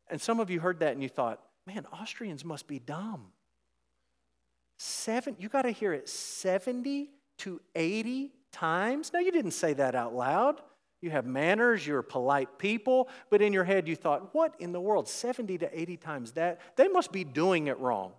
And 0.09 0.21
some 0.21 0.41
of 0.41 0.51
you 0.51 0.61
heard 0.61 0.81
that 0.81 0.93
and 0.93 1.03
you 1.03 1.09
thought, 1.09 1.41
man, 1.67 1.87
Austrians 1.93 2.45
must 2.45 2.67
be 2.67 2.79
dumb. 2.79 3.27
Seven, 4.77 5.37
you 5.39 5.49
got 5.49 5.63
to 5.63 5.71
hear 5.71 5.93
it 5.93 6.09
70 6.09 7.11
to 7.39 7.61
80 7.75 8.33
times? 8.53 9.13
No, 9.13 9.21
you 9.21 9.33
didn't 9.33 9.53
say 9.53 9.73
that 9.75 9.95
out 9.95 10.15
loud. 10.15 10.61
You 11.01 11.11
have 11.11 11.27
manners, 11.27 11.87
you're 11.87 12.03
polite 12.03 12.59
people, 12.59 13.09
but 13.29 13.43
in 13.43 13.53
your 13.53 13.65
head 13.65 13.87
you 13.87 13.95
thought, 13.95 14.35
what 14.35 14.55
in 14.59 14.73
the 14.73 14.81
world? 14.81 15.07
70 15.07 15.59
to 15.59 15.81
80 15.81 15.97
times 15.99 16.33
that? 16.33 16.61
They 16.77 16.89
must 16.89 17.13
be 17.13 17.25
doing 17.25 17.67
it 17.67 17.79
wrong. 17.79 18.13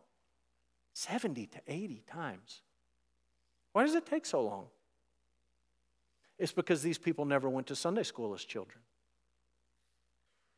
70 0.93 1.47
to 1.47 1.62
80 1.67 2.03
times. 2.08 2.62
Why 3.73 3.84
does 3.84 3.95
it 3.95 4.05
take 4.05 4.25
so 4.25 4.41
long? 4.41 4.67
It's 6.38 6.51
because 6.51 6.81
these 6.81 6.97
people 6.97 7.25
never 7.25 7.49
went 7.49 7.67
to 7.67 7.75
Sunday 7.75 8.03
school 8.03 8.34
as 8.34 8.43
children. 8.43 8.79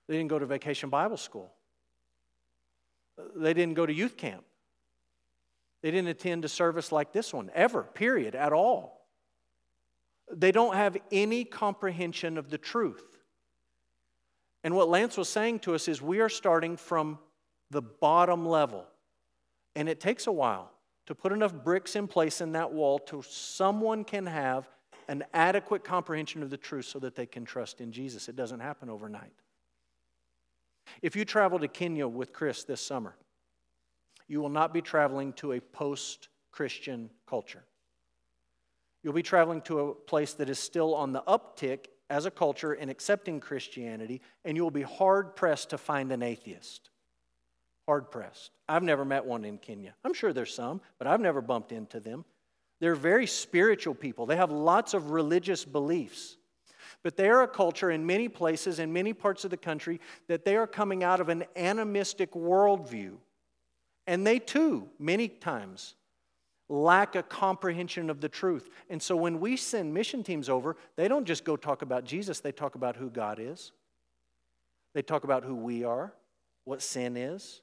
They 0.07 0.15
didn't 0.15 0.29
go 0.29 0.39
to 0.39 0.45
vacation 0.45 0.89
Bible 0.89 1.17
school. 1.17 1.51
They 3.35 3.53
didn't 3.53 3.75
go 3.75 3.85
to 3.85 3.93
youth 3.93 4.17
camp. 4.17 4.43
They 5.81 5.91
didn't 5.91 6.09
attend 6.09 6.45
a 6.45 6.49
service 6.49 6.91
like 6.91 7.13
this 7.13 7.33
one, 7.33 7.51
ever, 7.53 7.83
period, 7.83 8.35
at 8.35 8.53
all. 8.53 9.07
They 10.33 10.51
don't 10.51 10.75
have 10.75 10.97
any 11.11 11.45
comprehension 11.45 12.37
of 12.37 12.49
the 12.49 12.57
truth. 12.57 13.03
And 14.63 14.75
what 14.75 14.89
Lance 14.89 15.17
was 15.17 15.29
saying 15.29 15.59
to 15.59 15.75
us 15.75 15.87
is 15.87 16.01
we 16.01 16.19
are 16.19 16.29
starting 16.29 16.77
from 16.77 17.19
the 17.69 17.81
bottom 17.81 18.45
level. 18.45 18.85
And 19.75 19.87
it 19.87 19.99
takes 19.99 20.27
a 20.27 20.31
while 20.31 20.71
to 21.05 21.15
put 21.15 21.31
enough 21.31 21.53
bricks 21.53 21.95
in 21.95 22.07
place 22.07 22.41
in 22.41 22.51
that 22.53 22.73
wall 22.73 22.99
to 22.99 23.21
someone 23.21 24.03
can 24.03 24.25
have 24.25 24.67
an 25.07 25.23
adequate 25.33 25.83
comprehension 25.83 26.43
of 26.43 26.49
the 26.49 26.57
truth 26.57 26.85
so 26.85 26.99
that 26.99 27.15
they 27.15 27.25
can 27.25 27.45
trust 27.45 27.79
in 27.79 27.91
Jesus. 27.91 28.27
It 28.27 28.35
doesn't 28.35 28.59
happen 28.59 28.89
overnight. 28.89 29.31
If 31.01 31.15
you 31.15 31.25
travel 31.25 31.59
to 31.59 31.67
Kenya 31.67 32.07
with 32.07 32.33
Chris 32.33 32.63
this 32.63 32.81
summer, 32.81 33.15
you 34.27 34.41
will 34.41 34.49
not 34.49 34.73
be 34.73 34.81
traveling 34.81 35.33
to 35.33 35.53
a 35.53 35.61
post 35.61 36.29
Christian 36.51 37.09
culture. 37.27 37.63
You'll 39.03 39.13
be 39.13 39.23
traveling 39.23 39.61
to 39.61 39.79
a 39.79 39.93
place 39.93 40.33
that 40.33 40.49
is 40.49 40.59
still 40.59 40.95
on 40.95 41.13
the 41.13 41.21
uptick 41.21 41.85
as 42.09 42.25
a 42.25 42.31
culture 42.31 42.73
in 42.73 42.89
accepting 42.89 43.39
Christianity, 43.39 44.21
and 44.43 44.57
you 44.57 44.63
will 44.63 44.71
be 44.71 44.81
hard 44.81 45.35
pressed 45.35 45.69
to 45.69 45.77
find 45.77 46.11
an 46.11 46.23
atheist. 46.23 46.89
Hard 47.85 48.11
pressed. 48.11 48.51
I've 48.67 48.83
never 48.83 49.05
met 49.05 49.25
one 49.25 49.45
in 49.45 49.57
Kenya. 49.57 49.93
I'm 50.03 50.13
sure 50.13 50.33
there's 50.33 50.53
some, 50.53 50.81
but 50.97 51.07
I've 51.07 51.21
never 51.21 51.41
bumped 51.41 51.71
into 51.71 51.99
them. 51.99 52.25
They're 52.79 52.95
very 52.95 53.27
spiritual 53.27 53.95
people, 53.95 54.25
they 54.25 54.35
have 54.35 54.51
lots 54.51 54.93
of 54.93 55.11
religious 55.11 55.65
beliefs. 55.65 56.37
But 57.03 57.17
they 57.17 57.29
are 57.29 57.43
a 57.43 57.47
culture 57.47 57.91
in 57.91 58.05
many 58.05 58.27
places, 58.27 58.79
in 58.79 58.91
many 58.93 59.13
parts 59.13 59.43
of 59.43 59.51
the 59.51 59.57
country, 59.57 59.99
that 60.27 60.45
they 60.45 60.55
are 60.55 60.67
coming 60.67 61.03
out 61.03 61.19
of 61.19 61.29
an 61.29 61.45
animistic 61.55 62.31
worldview. 62.31 63.17
And 64.05 64.25
they 64.25 64.39
too, 64.39 64.87
many 64.99 65.27
times, 65.27 65.95
lack 66.69 67.15
a 67.15 67.23
comprehension 67.23 68.09
of 68.09 68.21
the 68.21 68.29
truth. 68.29 68.69
And 68.89 69.01
so 69.01 69.15
when 69.15 69.39
we 69.39 69.57
send 69.57 69.93
mission 69.93 70.23
teams 70.23 70.49
over, 70.49 70.75
they 70.95 71.07
don't 71.07 71.25
just 71.25 71.43
go 71.43 71.55
talk 71.55 71.81
about 71.81 72.03
Jesus, 72.03 72.39
they 72.39 72.51
talk 72.51 72.75
about 72.75 72.95
who 72.95 73.09
God 73.09 73.39
is. 73.39 73.71
They 74.93 75.01
talk 75.01 75.23
about 75.23 75.43
who 75.43 75.55
we 75.55 75.83
are, 75.83 76.13
what 76.63 76.81
sin 76.81 77.15
is. 77.17 77.61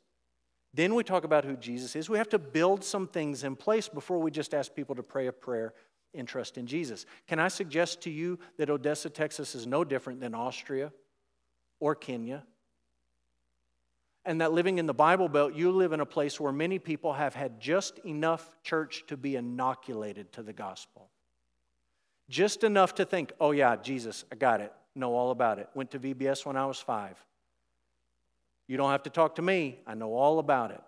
Then 0.73 0.95
we 0.95 1.05
talk 1.05 1.25
about 1.25 1.45
who 1.45 1.57
Jesus 1.57 1.97
is. 1.97 2.09
We 2.09 2.19
have 2.19 2.29
to 2.31 2.39
build 2.39 2.85
some 2.85 3.07
things 3.07 3.45
in 3.45 3.57
place 3.57 3.89
before 3.89 4.19
we 4.19 4.31
just 4.31 4.55
ask 4.55 4.75
people 4.75 4.95
to 4.97 5.03
pray 5.03 5.27
a 5.27 5.33
prayer 5.33 5.73
and 6.15 6.27
trust 6.27 6.59
in 6.59 6.67
Jesus. 6.67 7.07
Can 7.27 7.39
I 7.39 7.49
suggest 7.49 8.03
to 8.03 8.11
you 8.11 8.39
that 8.59 8.71
Odessa, 8.71 9.11
Texas 9.11 9.55
is 9.55 9.67
no 9.67 9.85
different 9.85 10.21
than 10.21 10.35
Austria 10.35 10.93
or 11.81 11.95
Kenya? 11.95 12.45
And 14.25 14.41
that 14.41 14.53
living 14.53 14.79
in 14.79 14.87
the 14.87 14.95
Bible 14.95 15.29
Belt, 15.29 15.55
you 15.55 15.71
live 15.71 15.93
in 15.93 16.01
a 16.01 16.07
place 16.07 16.41
where 16.41 16.53
many 16.53 16.79
people 16.79 17.13
have 17.13 17.35
had 17.35 17.61
just 17.61 17.99
enough 18.01 18.51
church 18.63 19.05
to 19.09 19.17
be 19.17 19.37
inoculated 19.37 20.33
to 20.33 20.43
the 20.43 20.53
gospel. 20.53 21.11
Just 22.31 22.65
enough 22.65 22.95
to 22.95 23.05
think, 23.05 23.33
oh, 23.39 23.51
yeah, 23.51 23.77
Jesus, 23.77 24.25
I 24.33 24.37
got 24.37 24.63
it, 24.63 24.73
know 24.95 25.15
all 25.15 25.31
about 25.31 25.59
it. 25.59 25.69
Went 25.75 25.91
to 25.91 25.99
VBS 25.99 26.47
when 26.47 26.57
I 26.57 26.65
was 26.65 26.79
five. 26.79 27.23
You 28.67 28.79
don't 28.79 28.91
have 28.91 29.03
to 29.03 29.11
talk 29.11 29.35
to 29.35 29.43
me, 29.43 29.81
I 29.87 29.95
know 29.95 30.15
all 30.15 30.39
about 30.39 30.71
it. 30.71 30.81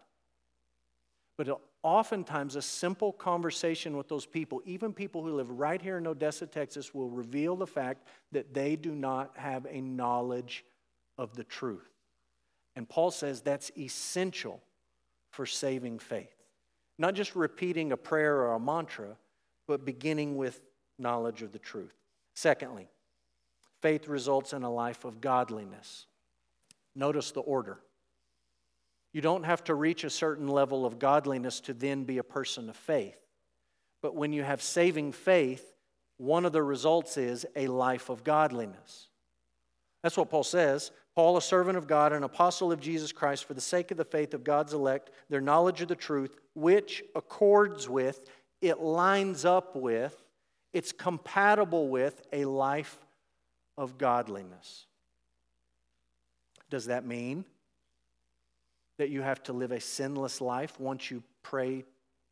But 1.37 1.61
oftentimes, 1.87 2.57
a 2.57 2.63
simple 2.63 3.13
conversation 3.13 3.97
with 3.97 4.09
those 4.09 4.27
people, 4.27 4.61
even 4.65 4.93
people 4.93 5.23
who 5.23 5.37
live 5.37 5.49
right 5.51 5.81
here 5.81 5.99
in 5.99 6.07
Odessa, 6.09 6.45
Texas, 6.45 6.93
will 6.93 7.09
reveal 7.09 7.55
the 7.55 7.67
fact 7.67 8.09
that 8.33 8.53
they 8.53 8.75
do 8.75 8.93
not 8.93 9.31
have 9.37 9.69
a 9.71 9.81
knowledge 9.81 10.65
of 11.17 11.37
the 11.37 11.45
truth. 11.45 11.89
And 12.75 12.89
Paul 12.89 13.13
says 13.13 13.41
that's 13.41 13.71
essential 13.79 14.61
for 15.31 15.47
saving 15.47 16.01
faith. 16.01 16.35
Not 16.99 17.15
just 17.15 17.37
repeating 17.37 17.93
a 17.93 17.97
prayer 17.97 18.35
or 18.35 18.55
a 18.55 18.61
mantra, 18.61 19.17
but 19.69 19.85
beginning 19.85 20.37
with 20.37 20.61
knowledge 20.99 21.43
of 21.43 21.53
the 21.53 21.59
truth. 21.61 21.95
Secondly, 22.35 22.89
faith 23.81 24.09
results 24.09 24.53
in 24.53 24.65
a 24.65 24.73
life 24.73 25.05
of 25.05 25.21
godliness. 25.21 26.07
Notice 26.97 27.31
the 27.31 27.43
order. 27.43 27.79
You 29.17 29.23
don't 29.23 29.45
have 29.45 29.65
to 29.65 29.75
reach 29.75 30.05
a 30.05 30.11
certain 30.11 30.47
level 30.47 30.85
of 30.85 30.99
godliness 30.99 31.61
to 31.61 31.73
then 31.73 32.05
be 32.05 32.19
a 32.19 32.23
person 32.23 32.69
of 32.69 32.77
faith. 32.77 33.17
But 34.03 34.15
when 34.15 34.35
you 34.35 34.43
have 34.43 34.61
saving 34.61 35.13
faith, 35.13 35.73
one 36.19 36.45
of 36.45 36.53
the 36.53 36.63
results 36.63 37.17
is 37.17 37.47
a 37.57 37.67
life 37.69 38.11
of 38.11 38.25
godliness. 38.25 39.09
That's 40.03 40.19
what 40.19 40.29
Paul 40.29 40.45
says. 40.45 40.91
Paul, 41.15 41.39
a 41.39 41.41
servant 41.41 41.79
of 41.79 41.87
God, 41.87 42.13
an 42.13 42.25
apostle 42.25 42.71
of 42.71 42.79
Jesus 42.79 43.11
Christ, 43.11 43.47
for 43.47 43.55
the 43.55 43.61
sake 43.63 43.91
of 43.91 43.97
the 43.97 44.05
faith 44.05 44.35
of 44.35 44.45
God's 44.45 44.75
elect, 44.75 45.11
their 45.31 45.41
knowledge 45.41 45.81
of 45.81 45.89
the 45.89 45.97
truth, 45.97 46.37
which 46.55 47.03
accords 47.15 47.89
with, 47.89 48.29
it 48.61 48.81
lines 48.81 49.47
up 49.47 49.75
with, 49.75 50.15
it's 50.75 50.93
compatible 50.93 51.89
with 51.89 52.21
a 52.35 52.45
life 52.45 52.99
of 53.79 53.97
godliness. 53.97 54.85
Does 56.69 56.85
that 56.85 57.07
mean 57.07 57.47
that 58.99 59.11
you 59.11 59.23
have 59.23 59.43
to 59.45 59.53
live 59.53 59.73
a 59.73 59.81
sinless 59.81 60.41
life 60.41 60.79
once 60.81 61.11
you 61.11 61.23
pray 61.43 61.85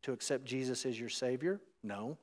to 0.03 0.13
accept 0.13 0.45
Jesus 0.45 0.85
as 0.85 0.99
your 0.99 1.09
Savior? 1.09 1.59
No. 1.83 2.17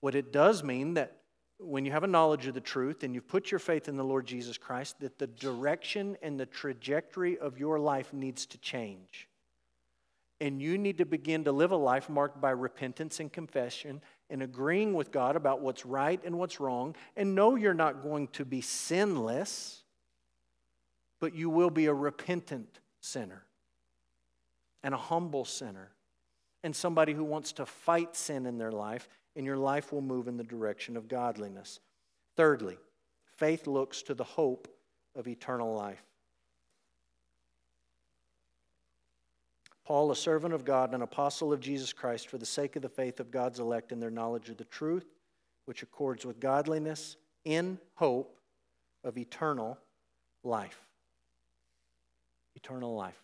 What 0.00 0.14
it 0.14 0.32
does 0.32 0.62
mean 0.62 0.94
that 0.94 1.16
when 1.58 1.84
you 1.84 1.92
have 1.92 2.04
a 2.04 2.08
knowledge 2.08 2.46
of 2.46 2.54
the 2.54 2.60
truth 2.60 3.04
and 3.04 3.14
you've 3.14 3.28
put 3.28 3.50
your 3.50 3.60
faith 3.60 3.88
in 3.88 3.96
the 3.96 4.04
Lord 4.04 4.26
Jesus 4.26 4.58
Christ, 4.58 5.00
that 5.00 5.18
the 5.18 5.26
direction 5.26 6.16
and 6.20 6.38
the 6.38 6.46
trajectory 6.46 7.38
of 7.38 7.58
your 7.58 7.78
life 7.78 8.12
needs 8.12 8.44
to 8.46 8.58
change. 8.58 9.28
And 10.40 10.60
you 10.60 10.76
need 10.76 10.98
to 10.98 11.06
begin 11.06 11.44
to 11.44 11.52
live 11.52 11.70
a 11.70 11.76
life 11.76 12.10
marked 12.10 12.40
by 12.40 12.50
repentance 12.50 13.20
and 13.20 13.32
confession 13.32 14.02
and 14.28 14.42
agreeing 14.42 14.92
with 14.92 15.12
God 15.12 15.36
about 15.36 15.60
what's 15.60 15.86
right 15.86 16.20
and 16.24 16.38
what's 16.38 16.58
wrong. 16.58 16.96
And 17.16 17.34
know 17.34 17.54
you're 17.54 17.72
not 17.72 18.02
going 18.02 18.28
to 18.28 18.44
be 18.44 18.60
sinless, 18.60 19.83
but 21.20 21.34
you 21.34 21.48
will 21.50 21.70
be 21.70 21.86
a 21.86 21.94
repentant 21.94 22.80
sinner 23.00 23.44
and 24.82 24.94
a 24.94 24.98
humble 24.98 25.44
sinner 25.44 25.90
and 26.62 26.74
somebody 26.74 27.12
who 27.12 27.24
wants 27.24 27.52
to 27.52 27.66
fight 27.66 28.16
sin 28.16 28.46
in 28.46 28.58
their 28.58 28.72
life 28.72 29.08
and 29.36 29.44
your 29.44 29.56
life 29.56 29.92
will 29.92 30.00
move 30.00 30.28
in 30.28 30.36
the 30.36 30.44
direction 30.44 30.96
of 30.96 31.08
godliness. 31.08 31.80
Thirdly, 32.36 32.78
faith 33.36 33.66
looks 33.66 34.02
to 34.02 34.14
the 34.14 34.24
hope 34.24 34.68
of 35.14 35.28
eternal 35.28 35.74
life. 35.74 36.02
Paul, 39.84 40.10
a 40.10 40.16
servant 40.16 40.54
of 40.54 40.64
God, 40.64 40.94
an 40.94 41.02
apostle 41.02 41.52
of 41.52 41.60
Jesus 41.60 41.92
Christ, 41.92 42.28
for 42.28 42.38
the 42.38 42.46
sake 42.46 42.74
of 42.74 42.82
the 42.82 42.88
faith 42.88 43.20
of 43.20 43.30
God's 43.30 43.60
elect 43.60 43.92
and 43.92 44.02
their 44.02 44.10
knowledge 44.10 44.48
of 44.48 44.56
the 44.56 44.64
truth, 44.64 45.04
which 45.66 45.82
accords 45.82 46.24
with 46.24 46.40
godliness, 46.40 47.16
in 47.44 47.78
hope 47.96 48.38
of 49.04 49.18
eternal 49.18 49.78
life. 50.42 50.80
Eternal 52.64 52.94
life. 52.94 53.22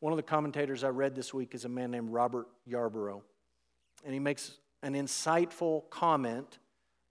One 0.00 0.12
of 0.12 0.16
the 0.16 0.24
commentators 0.24 0.82
I 0.82 0.88
read 0.88 1.14
this 1.14 1.32
week 1.32 1.54
is 1.54 1.64
a 1.64 1.68
man 1.68 1.92
named 1.92 2.10
Robert 2.10 2.48
Yarbrough 2.68 3.22
and 4.04 4.12
he 4.12 4.18
makes 4.18 4.58
an 4.82 4.94
insightful 4.94 5.88
comment 5.88 6.58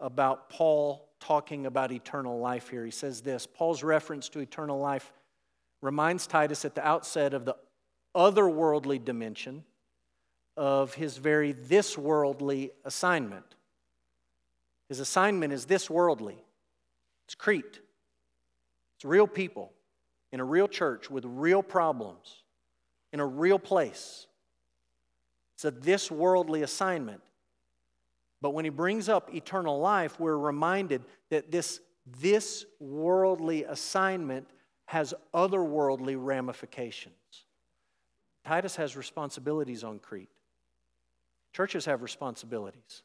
about 0.02 0.50
Paul 0.50 1.08
talking 1.22 1.68
about 1.68 1.94
eternal 1.94 2.40
life 2.40 2.68
here. 2.68 2.84
He 2.84 2.92
says 2.92 3.22
this 3.22 3.48
Paul's 3.48 3.82
reference 3.82 4.28
to 4.30 4.40
eternal 4.40 4.78
life 4.78 5.14
reminds 5.82 6.28
Titus 6.28 6.66
at 6.66 6.76
the 6.76 6.86
outset 6.86 7.34
of 7.34 7.46
the 7.46 7.56
otherworldly 8.14 9.06
dimension 9.06 9.64
of 10.58 10.94
his 10.96 11.16
very 11.16 11.54
this 11.54 11.98
worldly 11.98 12.72
assignment. 12.84 13.56
His 14.90 15.00
assignment 15.00 15.54
is 15.54 15.64
this 15.64 15.90
worldly. 15.90 16.44
It's 17.26 17.36
Crete. 17.36 17.80
It's 18.98 19.06
real 19.06 19.28
people 19.28 19.72
in 20.32 20.39
a 20.39 20.46
real 20.46 20.67
church 20.67 21.10
with 21.10 21.26
real 21.26 21.62
problems 21.63 22.41
in 23.13 23.20
a 23.20 23.26
real 23.26 23.60
place. 23.60 24.28
It's 25.56 25.65
a 25.65 25.72
this 25.72 26.10
worldly 26.10 26.63
assignment. 26.63 27.22
But 28.41 28.52
when 28.52 28.65
he 28.65 28.70
brings 28.70 29.10
up 29.10 29.34
eternal 29.34 29.80
life, 29.80 30.20
we're 30.20 30.38
reminded 30.38 31.04
that 31.30 31.52
this, 31.52 31.80
this 32.20 32.65
worldly 32.80 33.63
assignment 33.65 34.48
has 34.86 35.13
otherworldly 35.34 36.15
ramifications. 36.17 37.13
Titus 38.44 38.76
has 38.78 38.98
responsibilities 38.98 39.84
on 39.84 40.00
Crete. 40.00 40.30
Churches 41.54 41.86
have 41.86 42.02
responsibilities. 42.02 43.04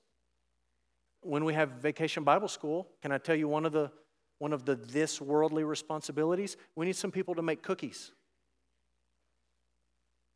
When 1.20 1.44
we 1.44 1.52
have 1.52 1.70
vacation 1.72 2.24
Bible 2.24 2.48
school, 2.48 2.88
can 3.02 3.12
I 3.12 3.18
tell 3.18 3.36
you 3.36 3.48
one 3.48 3.66
of 3.66 3.72
the 3.72 3.90
one 4.38 4.53
of 4.53 4.64
the 4.64 4.75
this 4.75 5.20
worldly 5.20 5.64
responsibilities? 5.64 6.57
We 6.75 6.87
need 6.87 6.96
some 6.96 7.11
people 7.11 7.35
to 7.35 7.42
make 7.42 7.62
cookies. 7.62 8.12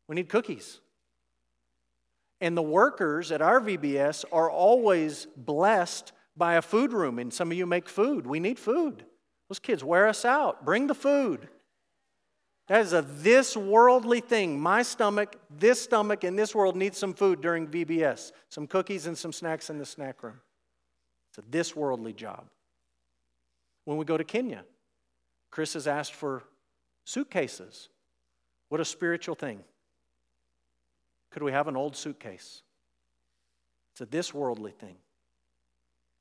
We 0.07 0.15
need 0.15 0.29
cookies. 0.29 0.79
And 2.41 2.57
the 2.57 2.61
workers 2.61 3.31
at 3.31 3.41
our 3.41 3.61
VBS 3.61 4.25
are 4.31 4.49
always 4.49 5.27
blessed 5.37 6.11
by 6.35 6.55
a 6.55 6.61
food 6.61 6.91
room. 6.91 7.19
And 7.19 7.31
some 7.31 7.51
of 7.51 7.57
you 7.57 7.65
make 7.65 7.87
food. 7.87 8.25
We 8.25 8.39
need 8.39 8.57
food. 8.57 9.05
Those 9.47 9.59
kids 9.59 9.83
wear 9.83 10.07
us 10.07 10.25
out. 10.25 10.65
Bring 10.65 10.87
the 10.87 10.95
food. 10.95 11.47
That 12.67 12.81
is 12.81 12.93
a 12.93 13.01
this 13.01 13.57
worldly 13.57 14.21
thing. 14.21 14.59
My 14.59 14.81
stomach, 14.81 15.35
this 15.49 15.81
stomach, 15.81 16.23
and 16.23 16.39
this 16.39 16.55
world 16.55 16.75
needs 16.75 16.97
some 16.97 17.13
food 17.13 17.41
during 17.41 17.67
VBS. 17.67 18.31
Some 18.49 18.65
cookies 18.65 19.07
and 19.07 19.17
some 19.17 19.33
snacks 19.33 19.69
in 19.69 19.77
the 19.77 19.85
snack 19.85 20.23
room. 20.23 20.39
It's 21.29 21.45
a 21.45 21.49
this 21.49 21.75
worldly 21.75 22.13
job. 22.13 22.45
When 23.85 23.97
we 23.97 24.05
go 24.05 24.17
to 24.17 24.23
Kenya, 24.23 24.63
Chris 25.49 25.73
has 25.73 25.87
asked 25.87 26.13
for 26.13 26.43
suitcases. 27.03 27.89
What 28.69 28.79
a 28.79 28.85
spiritual 28.85 29.35
thing. 29.35 29.63
Could 31.31 31.43
we 31.43 31.51
have 31.51 31.67
an 31.67 31.75
old 31.75 31.95
suitcase? 31.95 32.61
It's 33.93 34.01
a 34.01 34.05
this 34.05 34.33
worldly 34.33 34.71
thing. 34.71 34.95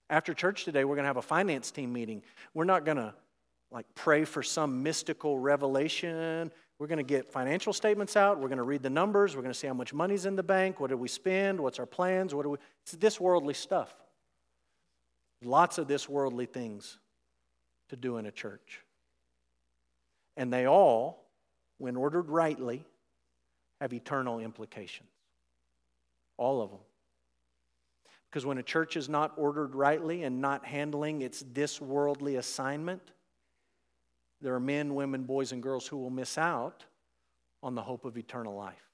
After 0.09 0.35
church 0.35 0.65
today, 0.65 0.85
we're 0.85 0.97
going 0.97 1.05
to 1.05 1.09
have 1.09 1.17
a 1.17 1.23
finance 1.23 1.71
team 1.71 1.93
meeting. 1.93 2.23
We're 2.55 2.65
not 2.65 2.85
going 2.85 2.97
to 2.97 3.15
like 3.71 3.87
pray 3.95 4.25
for 4.25 4.43
some 4.43 4.83
mystical 4.83 5.39
revelation. 5.39 6.51
We're 6.79 6.89
going 6.89 6.99
to 6.99 7.05
get 7.05 7.29
financial 7.29 7.73
statements 7.73 8.17
out. 8.17 8.41
We're 8.41 8.49
going 8.49 8.59
to 8.59 8.65
read 8.65 8.83
the 8.83 8.91
numbers. 8.91 9.37
We're 9.37 9.43
going 9.43 9.53
to 9.53 9.59
see 9.59 9.69
how 9.69 9.75
much 9.75 9.95
money's 9.95 10.27
in 10.27 10.35
the 10.35 10.43
bank. 10.43 10.81
What 10.81 10.89
did 10.91 10.97
we 10.99 11.09
spend? 11.09 11.61
What's 11.61 11.79
our 11.79 11.87
plans? 11.87 12.35
What 12.35 12.43
do 12.43 12.51
we? 12.51 12.59
It's 12.83 12.93
this 12.93 13.21
worldly 13.21 13.55
stuff. 13.55 13.95
Lots 15.45 15.79
of 15.79 15.87
this 15.87 16.09
worldly 16.09 16.47
things 16.47 16.99
to 17.91 17.97
do 17.97 18.17
in 18.17 18.27
a 18.27 18.33
church. 18.33 18.81
And 20.37 20.53
they 20.53 20.67
all, 20.67 21.27
when 21.79 21.97
ordered 21.97 22.29
rightly, 22.29 22.85
have 23.81 23.93
eternal 23.93 24.41
implications. 24.41 25.09
All 26.37 26.63
of 26.63 26.71
them. 26.71 26.81
Because 28.29 28.47
when 28.47 28.59
a 28.59 28.63
church 28.63 28.97
is 28.97 29.09
not 29.09 29.33
ordered 29.37 29.75
rightly 29.75 30.23
and 30.23 30.41
not 30.41 30.65
handling 30.65 31.23
its 31.23 31.45
this 31.53 31.81
worldly 31.81 32.37
assignment, 32.37 33.03
there 34.41 34.55
are 34.55 34.61
men, 34.61 34.95
women, 34.95 35.25
boys, 35.25 35.53
and 35.53 35.63
girls 35.63 35.87
who 35.87 35.99
will 35.99 36.11
miss 36.11 36.39
out 36.39 36.85
on 37.63 37.75
the 37.75 37.83
hope 37.83 38.05
of 38.05 38.17
eternal 38.17 38.55
life. 38.55 38.89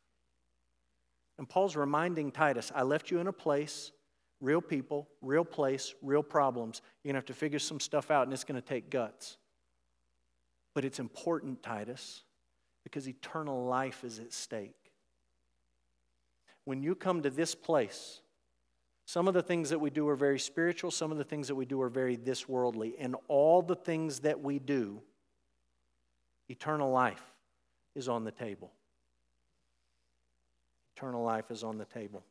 And 1.38 1.48
Paul's 1.48 1.76
reminding 1.76 2.32
Titus, 2.32 2.72
I 2.74 2.82
left 2.82 3.10
you 3.10 3.20
in 3.20 3.26
a 3.26 3.32
place, 3.32 3.92
real 4.40 4.60
people, 4.60 5.08
real 5.22 5.44
place, 5.44 5.94
real 6.02 6.22
problems. 6.22 6.82
You're 7.02 7.12
going 7.12 7.14
to 7.14 7.18
have 7.18 7.26
to 7.26 7.34
figure 7.34 7.58
some 7.58 7.80
stuff 7.80 8.10
out, 8.10 8.24
and 8.24 8.32
it's 8.32 8.44
going 8.44 8.60
to 8.60 8.66
take 8.66 8.90
guts. 8.90 9.36
But 10.74 10.84
it's 10.84 10.98
important, 10.98 11.62
Titus, 11.62 12.22
because 12.84 13.08
eternal 13.08 13.64
life 13.64 14.04
is 14.04 14.18
at 14.18 14.32
stake. 14.32 14.74
When 16.64 16.82
you 16.82 16.94
come 16.94 17.22
to 17.22 17.30
this 17.30 17.54
place, 17.54 18.20
some 19.06 19.28
of 19.28 19.34
the 19.34 19.42
things 19.42 19.70
that 19.70 19.78
we 19.78 19.90
do 19.90 20.08
are 20.08 20.16
very 20.16 20.38
spiritual, 20.38 20.90
some 20.90 21.12
of 21.12 21.18
the 21.18 21.24
things 21.24 21.46
that 21.48 21.54
we 21.54 21.64
do 21.64 21.80
are 21.80 21.88
very 21.88 22.16
this 22.16 22.48
worldly. 22.48 22.96
And 22.98 23.14
all 23.28 23.62
the 23.62 23.76
things 23.76 24.20
that 24.20 24.42
we 24.42 24.58
do, 24.58 25.00
eternal 26.48 26.90
life 26.90 27.22
is 27.94 28.08
on 28.08 28.24
the 28.24 28.32
table. 28.32 28.72
Eternal 30.96 31.22
life 31.22 31.50
is 31.50 31.62
on 31.62 31.78
the 31.78 31.84
table. 31.84 32.24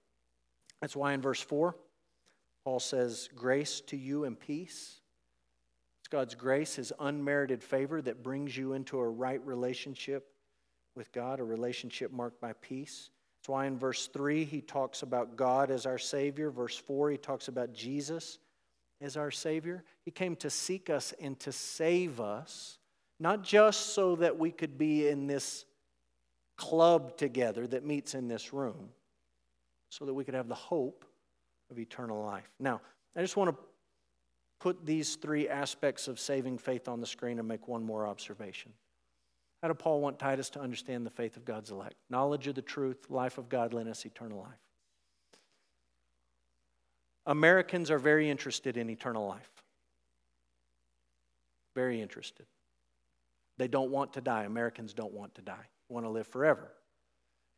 That's 0.81 0.95
why 0.95 1.13
in 1.13 1.21
verse 1.21 1.41
4, 1.41 1.75
Paul 2.65 2.79
says, 2.79 3.29
Grace 3.35 3.79
to 3.81 3.95
you 3.95 4.25
and 4.25 4.37
peace. 4.37 4.99
It's 6.01 6.07
God's 6.09 6.35
grace, 6.35 6.75
His 6.75 6.91
unmerited 6.99 7.63
favor 7.63 8.01
that 8.01 8.23
brings 8.23 8.57
you 8.57 8.73
into 8.73 8.99
a 8.99 9.07
right 9.07 9.43
relationship 9.45 10.27
with 10.95 11.11
God, 11.11 11.39
a 11.39 11.43
relationship 11.43 12.11
marked 12.11 12.41
by 12.41 12.53
peace. 12.53 13.09
That's 13.37 13.49
why 13.49 13.67
in 13.67 13.77
verse 13.77 14.07
3 14.07 14.43
he 14.43 14.61
talks 14.61 15.03
about 15.03 15.35
God 15.35 15.69
as 15.69 15.85
our 15.85 15.99
Savior. 15.99 16.49
Verse 16.49 16.77
4 16.77 17.11
he 17.11 17.17
talks 17.17 17.47
about 17.47 17.73
Jesus 17.73 18.39
as 19.01 19.17
our 19.17 19.29
Savior. 19.29 19.83
He 20.03 20.09
came 20.09 20.35
to 20.37 20.49
seek 20.49 20.89
us 20.89 21.13
and 21.21 21.39
to 21.41 21.51
save 21.51 22.19
us, 22.19 22.79
not 23.19 23.43
just 23.43 23.93
so 23.93 24.15
that 24.15 24.39
we 24.39 24.51
could 24.51 24.79
be 24.79 25.07
in 25.07 25.27
this 25.27 25.65
club 26.55 27.17
together 27.17 27.67
that 27.67 27.85
meets 27.85 28.15
in 28.15 28.27
this 28.27 28.51
room 28.51 28.89
so 29.89 30.05
that 30.05 30.13
we 30.13 30.23
could 30.23 30.33
have 30.33 30.47
the 30.47 30.55
hope 30.55 31.05
of 31.75 31.79
eternal 31.79 32.23
life. 32.23 32.49
Now, 32.59 32.81
I 33.15 33.21
just 33.21 33.35
want 33.35 33.51
to 33.51 33.63
put 34.59 34.85
these 34.85 35.15
three 35.15 35.49
aspects 35.49 36.07
of 36.07 36.19
saving 36.19 36.57
faith 36.57 36.87
on 36.87 37.01
the 37.01 37.05
screen 37.05 37.39
and 37.39 37.47
make 37.47 37.67
one 37.67 37.83
more 37.83 38.07
observation. 38.07 38.71
How 39.61 39.67
did 39.67 39.79
Paul 39.79 40.01
want 40.01 40.19
Titus 40.19 40.49
to 40.51 40.61
understand 40.61 41.05
the 41.05 41.09
faith 41.09 41.37
of 41.37 41.45
God's 41.45 41.71
elect? 41.71 41.95
Knowledge 42.09 42.47
of 42.47 42.55
the 42.55 42.61
truth, 42.61 43.09
life 43.09 43.37
of 43.37 43.49
godliness, 43.49 44.05
eternal 44.05 44.39
life. 44.39 44.59
Americans 47.25 47.89
are 47.89 47.99
very 47.99 48.29
interested 48.29 48.77
in 48.77 48.89
eternal 48.89 49.27
life. 49.27 49.49
Very 51.73 52.01
interested. 52.01 52.45
They 53.57 53.67
don't 53.67 53.91
want 53.91 54.13
to 54.13 54.21
die. 54.21 54.43
Americans 54.43 54.93
don't 54.93 55.13
want 55.13 55.35
to 55.35 55.41
die 55.41 55.67
want 55.89 56.05
to 56.05 56.09
live 56.09 56.27
forever. 56.27 56.71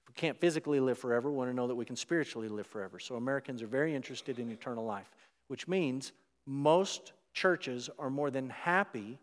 We 0.07 0.13
can't 0.13 0.39
physically 0.39 0.79
live 0.79 0.97
forever, 0.97 1.29
we 1.29 1.37
want 1.37 1.49
to 1.49 1.55
know 1.55 1.67
that 1.67 1.75
we 1.75 1.85
can 1.85 1.95
spiritually 1.95 2.47
live 2.47 2.67
forever. 2.67 2.99
So 2.99 3.15
Americans 3.15 3.61
are 3.61 3.67
very 3.67 3.93
interested 3.93 4.39
in 4.39 4.49
eternal 4.51 4.85
life, 4.85 5.09
which 5.47 5.67
means 5.67 6.13
most 6.45 7.13
churches 7.33 7.89
are 7.99 8.09
more 8.09 8.31
than 8.31 8.49
happy 8.49 9.19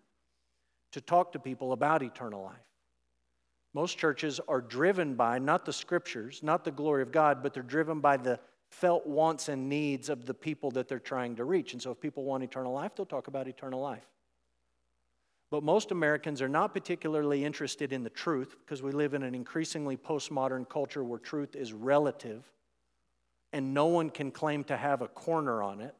to 0.92 1.00
talk 1.00 1.32
to 1.32 1.38
people 1.38 1.72
about 1.72 2.02
eternal 2.02 2.44
life. 2.44 2.56
Most 3.72 3.98
churches 3.98 4.40
are 4.46 4.60
driven 4.60 5.14
by 5.14 5.40
not 5.40 5.64
the 5.64 5.72
scriptures, 5.72 6.40
not 6.42 6.64
the 6.64 6.70
glory 6.70 7.02
of 7.02 7.10
God, 7.10 7.42
but 7.42 7.52
they're 7.52 7.62
driven 7.62 7.98
by 7.98 8.16
the 8.16 8.38
felt 8.70 9.06
wants 9.06 9.48
and 9.48 9.68
needs 9.68 10.08
of 10.08 10.26
the 10.26 10.34
people 10.34 10.70
that 10.72 10.86
they're 10.86 10.98
trying 11.00 11.34
to 11.36 11.44
reach. 11.44 11.72
And 11.72 11.82
so 11.82 11.90
if 11.90 12.00
people 12.00 12.24
want 12.24 12.44
eternal 12.44 12.72
life, 12.72 12.92
they'll 12.96 13.06
talk 13.06 13.26
about 13.26 13.48
eternal 13.48 13.80
life. 13.80 14.06
But 15.50 15.62
most 15.62 15.90
Americans 15.90 16.42
are 16.42 16.48
not 16.48 16.74
particularly 16.74 17.44
interested 17.44 17.92
in 17.92 18.02
the 18.02 18.10
truth 18.10 18.56
because 18.64 18.82
we 18.82 18.92
live 18.92 19.14
in 19.14 19.22
an 19.22 19.34
increasingly 19.34 19.96
postmodern 19.96 20.68
culture 20.68 21.04
where 21.04 21.18
truth 21.18 21.54
is 21.54 21.72
relative 21.72 22.50
and 23.52 23.72
no 23.72 23.86
one 23.86 24.10
can 24.10 24.32
claim 24.32 24.64
to 24.64 24.76
have 24.76 25.00
a 25.00 25.08
corner 25.08 25.62
on 25.62 25.80
it. 25.80 25.94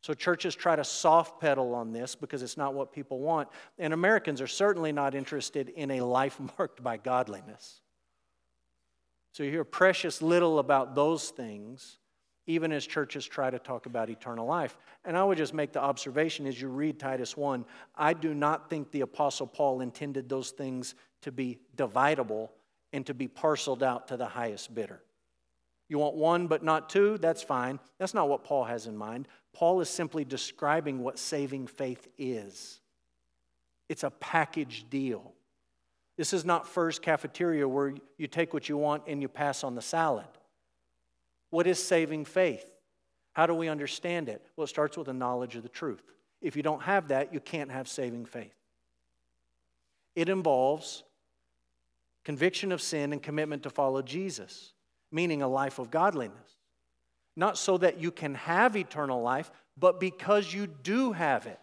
So 0.00 0.14
churches 0.14 0.54
try 0.54 0.74
to 0.74 0.82
soft 0.82 1.40
pedal 1.40 1.74
on 1.74 1.92
this 1.92 2.14
because 2.14 2.42
it's 2.42 2.56
not 2.56 2.74
what 2.74 2.92
people 2.92 3.20
want. 3.20 3.48
And 3.78 3.92
Americans 3.92 4.40
are 4.40 4.46
certainly 4.46 4.90
not 4.90 5.14
interested 5.14 5.68
in 5.68 5.90
a 5.92 6.00
life 6.00 6.40
marked 6.58 6.82
by 6.82 6.96
godliness. 6.96 7.80
So 9.32 9.42
you 9.42 9.50
hear 9.50 9.64
precious 9.64 10.20
little 10.20 10.58
about 10.58 10.94
those 10.94 11.30
things 11.30 11.98
even 12.46 12.72
as 12.72 12.86
churches 12.86 13.26
try 13.26 13.50
to 13.50 13.58
talk 13.58 13.86
about 13.86 14.10
eternal 14.10 14.46
life. 14.46 14.76
And 15.04 15.16
I 15.16 15.24
would 15.24 15.38
just 15.38 15.54
make 15.54 15.72
the 15.72 15.80
observation 15.80 16.46
as 16.46 16.60
you 16.60 16.68
read 16.68 16.98
Titus 16.98 17.36
1 17.36 17.64
I 17.96 18.12
do 18.12 18.34
not 18.34 18.68
think 18.68 18.90
the 18.90 19.02
Apostle 19.02 19.46
Paul 19.46 19.80
intended 19.80 20.28
those 20.28 20.50
things 20.50 20.94
to 21.22 21.32
be 21.32 21.58
dividable 21.76 22.50
and 22.92 23.06
to 23.06 23.14
be 23.14 23.28
parceled 23.28 23.82
out 23.82 24.08
to 24.08 24.16
the 24.16 24.26
highest 24.26 24.74
bidder. 24.74 25.00
You 25.88 25.98
want 25.98 26.14
one 26.14 26.46
but 26.46 26.62
not 26.62 26.88
two? 26.88 27.18
That's 27.18 27.42
fine. 27.42 27.78
That's 27.98 28.14
not 28.14 28.28
what 28.28 28.44
Paul 28.44 28.64
has 28.64 28.86
in 28.86 28.96
mind. 28.96 29.28
Paul 29.52 29.80
is 29.80 29.90
simply 29.90 30.24
describing 30.24 31.00
what 31.00 31.18
saving 31.18 31.66
faith 31.66 32.08
is 32.18 32.80
it's 33.88 34.04
a 34.04 34.10
package 34.10 34.86
deal. 34.88 35.34
This 36.16 36.32
is 36.32 36.46
not 36.46 36.66
Furr's 36.66 36.98
Cafeteria 36.98 37.68
where 37.68 37.92
you 38.16 38.26
take 38.26 38.54
what 38.54 38.66
you 38.66 38.78
want 38.78 39.02
and 39.06 39.20
you 39.20 39.28
pass 39.28 39.64
on 39.64 39.74
the 39.74 39.82
salad. 39.82 40.24
What 41.52 41.66
is 41.66 41.78
saving 41.78 42.24
faith? 42.24 42.64
How 43.34 43.44
do 43.44 43.52
we 43.52 43.68
understand 43.68 44.30
it? 44.30 44.42
Well, 44.56 44.64
it 44.64 44.68
starts 44.68 44.96
with 44.96 45.08
a 45.08 45.12
knowledge 45.12 45.54
of 45.54 45.62
the 45.62 45.68
truth. 45.68 46.02
If 46.40 46.56
you 46.56 46.62
don't 46.62 46.80
have 46.80 47.08
that, 47.08 47.34
you 47.34 47.40
can't 47.40 47.70
have 47.70 47.88
saving 47.88 48.24
faith. 48.24 48.54
It 50.16 50.30
involves 50.30 51.04
conviction 52.24 52.72
of 52.72 52.80
sin 52.80 53.12
and 53.12 53.22
commitment 53.22 53.64
to 53.64 53.70
follow 53.70 54.00
Jesus, 54.00 54.72
meaning 55.10 55.42
a 55.42 55.48
life 55.48 55.78
of 55.78 55.90
godliness. 55.90 56.56
Not 57.36 57.58
so 57.58 57.76
that 57.76 58.00
you 58.00 58.10
can 58.10 58.34
have 58.34 58.74
eternal 58.74 59.20
life, 59.20 59.52
but 59.76 60.00
because 60.00 60.54
you 60.54 60.66
do 60.66 61.12
have 61.12 61.44
it. 61.44 61.58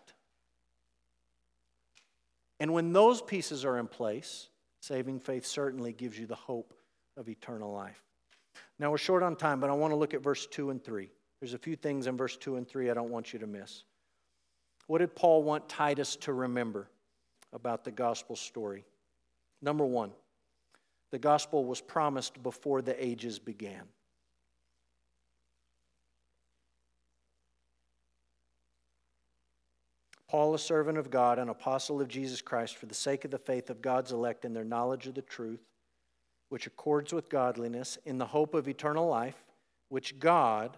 And 2.60 2.74
when 2.74 2.94
those 2.94 3.24
pieces 3.24 3.66
are 3.66 3.80
in 3.80 3.88
place, 3.88 4.50
saving 4.82 5.20
faith 5.20 5.48
certainly 5.48 5.94
gives 5.94 6.20
you 6.20 6.28
the 6.28 6.36
hope 6.36 6.76
of 7.18 7.28
eternal 7.28 7.74
life. 7.74 8.04
Now 8.78 8.92
we're 8.92 8.98
short 8.98 9.24
on 9.24 9.36
time, 9.36 9.60
but 9.60 9.70
I 9.70 9.74
want 9.74 9.92
to 9.92 9.96
look 9.96 10.14
at 10.14 10.22
verse 10.22 10.48
2 10.48 10.70
and 10.70 10.84
3. 10.84 11.10
There's 11.40 11.54
a 11.54 11.60
few 11.60 11.76
things 11.76 12.08
in 12.08 12.18
verse 12.18 12.38
2 12.38 12.58
and 12.58 12.68
3 12.68 12.90
I 12.90 12.94
don't 12.94 13.10
want 13.10 13.34
you 13.34 13.40
to 13.40 13.48
miss. 13.48 13.84
What 14.88 15.00
did 15.00 15.16
Paul 15.16 15.44
want 15.44 15.70
Titus 15.70 16.16
to 16.18 16.34
remember 16.34 16.90
about 17.54 17.84
the 17.84 17.92
gospel 17.92 18.36
story? 18.36 18.86
Number 19.62 19.86
one, 19.86 20.12
the 21.12 21.20
gospel 21.20 21.66
was 21.66 21.82
promised 21.82 22.42
before 22.42 22.82
the 22.82 23.04
ages 23.04 23.40
began. 23.40 23.84
Paul, 30.30 30.54
a 30.54 30.60
servant 30.60 31.00
of 31.00 31.10
God, 31.10 31.40
an 31.40 31.50
apostle 31.50 32.00
of 32.00 32.08
Jesus 32.08 32.40
Christ, 32.40 32.78
for 32.78 32.86
the 32.86 32.94
sake 32.94 33.26
of 33.26 33.32
the 33.32 33.40
faith 33.40 33.72
of 33.72 33.82
God's 33.82 34.12
elect 34.12 34.46
and 34.46 34.56
their 34.56 34.64
knowledge 34.64 35.08
of 35.08 35.16
the 35.16 35.24
truth, 35.24 35.62
which 36.50 36.68
accords 36.68 37.14
with 37.14 37.30
godliness, 37.30 37.98
in 38.06 38.18
the 38.18 38.26
hope 38.26 38.54
of 38.54 38.68
eternal 38.68 39.08
life, 39.08 39.46
which 39.88 40.20
God, 40.20 40.78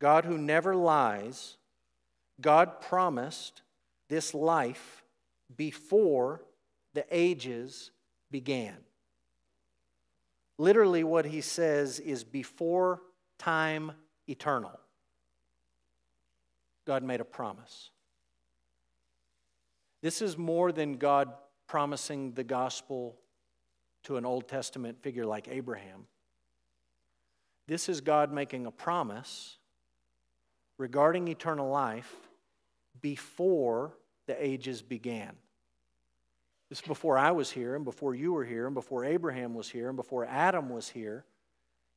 God 0.00 0.24
who 0.24 0.36
never 0.36 0.74
lies, 0.74 1.56
God 2.40 2.80
promised 2.80 3.62
this 4.08 4.34
life 4.34 5.02
before 5.56 6.42
the 6.94 7.04
ages 7.10 7.90
began. 8.30 8.76
Literally, 10.58 11.04
what 11.04 11.26
he 11.26 11.40
says 11.40 11.98
is 11.98 12.24
before 12.24 13.00
time 13.38 13.92
eternal. 14.28 14.78
God 16.84 17.02
made 17.02 17.20
a 17.20 17.24
promise. 17.24 17.90
This 20.02 20.20
is 20.20 20.36
more 20.36 20.72
than 20.72 20.96
God 20.96 21.32
promising 21.66 22.32
the 22.32 22.44
gospel 22.44 23.16
to 24.04 24.16
an 24.16 24.24
Old 24.24 24.48
Testament 24.48 25.02
figure 25.02 25.26
like 25.26 25.48
Abraham. 25.48 26.06
This 27.66 27.88
is 27.88 28.00
God 28.00 28.32
making 28.32 28.66
a 28.66 28.70
promise 28.70 29.56
regarding 30.78 31.28
eternal 31.28 31.70
life 31.70 32.14
before 33.00 33.92
the 34.26 34.44
ages 34.44 34.82
began. 34.82 35.32
This 36.68 36.78
is 36.78 36.86
before 36.86 37.18
I 37.18 37.32
was 37.32 37.50
here, 37.50 37.76
and 37.76 37.84
before 37.84 38.14
you 38.14 38.32
were 38.32 38.44
here, 38.44 38.66
and 38.66 38.74
before 38.74 39.04
Abraham 39.04 39.54
was 39.54 39.68
here, 39.68 39.88
and 39.88 39.96
before 39.96 40.24
Adam 40.24 40.70
was 40.70 40.88
here. 40.88 41.24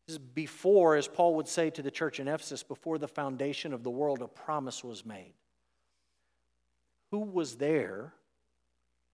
This 0.05 0.15
is 0.15 0.19
before, 0.19 0.95
as 0.95 1.07
Paul 1.07 1.35
would 1.35 1.47
say 1.47 1.69
to 1.69 1.81
the 1.81 1.89
church 1.89 2.19
in 2.19 2.27
Ephesus, 2.27 2.61
before 2.61 2.97
the 2.97 3.07
foundation 3.07 3.73
of 3.73 3.83
the 3.83 3.89
world, 3.89 4.21
a 4.21 4.27
promise 4.27 4.83
was 4.83 5.05
made. 5.05 5.33
Who 7.11 7.19
was 7.19 7.55
there 7.55 8.13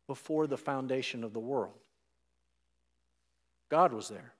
before 0.08 0.48
the 0.48 0.58
foundation 0.58 1.24
of 1.24 1.34
the 1.34 1.39
world? 1.39 1.80
God 3.72 3.93
was 3.93 4.09
there. 4.09 4.34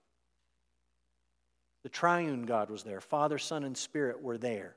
The 1.84 1.90
triune 1.90 2.44
God 2.44 2.70
was 2.70 2.84
there. 2.84 3.00
Father, 3.00 3.38
Son, 3.38 3.64
and 3.64 3.78
Spirit 3.78 4.22
were 4.22 4.38
there. 4.38 4.76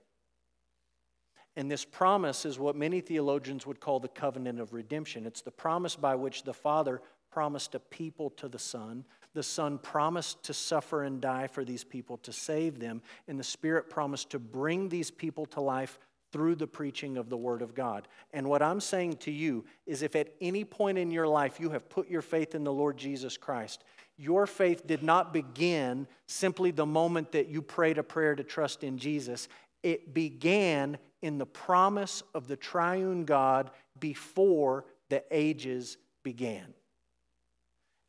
And 1.57 1.69
this 1.69 1.85
promise 1.85 2.47
is 2.47 2.59
what 2.59 2.77
many 2.77 3.01
theologians 3.01 3.67
would 3.67 3.81
call 3.81 3.99
the 3.99 4.09
covenant 4.09 4.61
of 4.61 4.73
redemption. 4.73 5.27
It's 5.27 5.43
the 5.43 5.51
promise 5.51 5.97
by 5.97 6.15
which 6.15 6.45
the 6.45 6.55
Father 6.55 7.03
promised 7.33 7.75
a 7.75 7.81
people 7.81 8.31
to 8.31 8.49
the 8.49 8.59
Son. 8.59 9.05
The 9.35 9.43
Son 9.43 9.77
promised 9.77 10.45
to 10.45 10.55
suffer 10.55 11.03
and 11.03 11.21
die 11.21 11.49
for 11.49 11.65
these 11.65 11.83
people 11.83 12.19
to 12.19 12.33
save 12.33 12.79
them. 12.79 13.03
And 13.27 13.39
the 13.39 13.45
Spirit 13.45 13.91
promised 13.91 14.31
to 14.31 14.39
bring 14.39 14.89
these 14.89 15.11
people 15.11 15.47
to 15.47 15.61
life 15.61 15.99
through 16.35 16.57
the 16.57 16.67
preaching 16.67 17.17
of 17.17 17.29
the 17.29 17.37
Word 17.37 17.63
of 17.63 17.77
God. 17.77 18.09
And 18.33 18.49
what 18.49 18.61
I'm 18.61 18.81
saying 18.81 19.19
to 19.19 19.31
you 19.31 19.65
is 19.87 20.03
if 20.03 20.17
at 20.17 20.35
any 20.41 20.65
point 20.65 20.99
in 20.99 21.13
your 21.13 21.29
life 21.29 21.61
you 21.61 21.71
have 21.71 21.89
put 21.89 22.09
your 22.09 22.23
faith 22.23 22.57
in 22.57 22.65
the 22.65 22.73
Lord 22.73 22.97
Jesus 22.97 23.37
Christ, 23.37 23.85
your 24.17 24.47
faith 24.47 24.87
did 24.87 25.03
not 25.03 25.33
begin 25.33 26.07
simply 26.27 26.71
the 26.71 26.87
moment 26.87 27.33
that 27.33 27.49
you 27.49 27.61
prayed 27.63 27.99
a 27.99 28.03
prayer 28.03 28.35
to 28.35 28.45
trust 28.45 28.85
in 28.85 28.99
Jesus. 28.99 29.49
It 29.83 30.15
began 30.15 30.99
in 31.21 31.39
the 31.39 31.47
promise 31.47 32.23
of 32.35 32.47
the 32.47 32.57
triune 32.57 33.25
God 33.25 33.71
before 33.99 34.85
the 35.09 35.25
ages 35.31 35.97
began. 36.23 36.75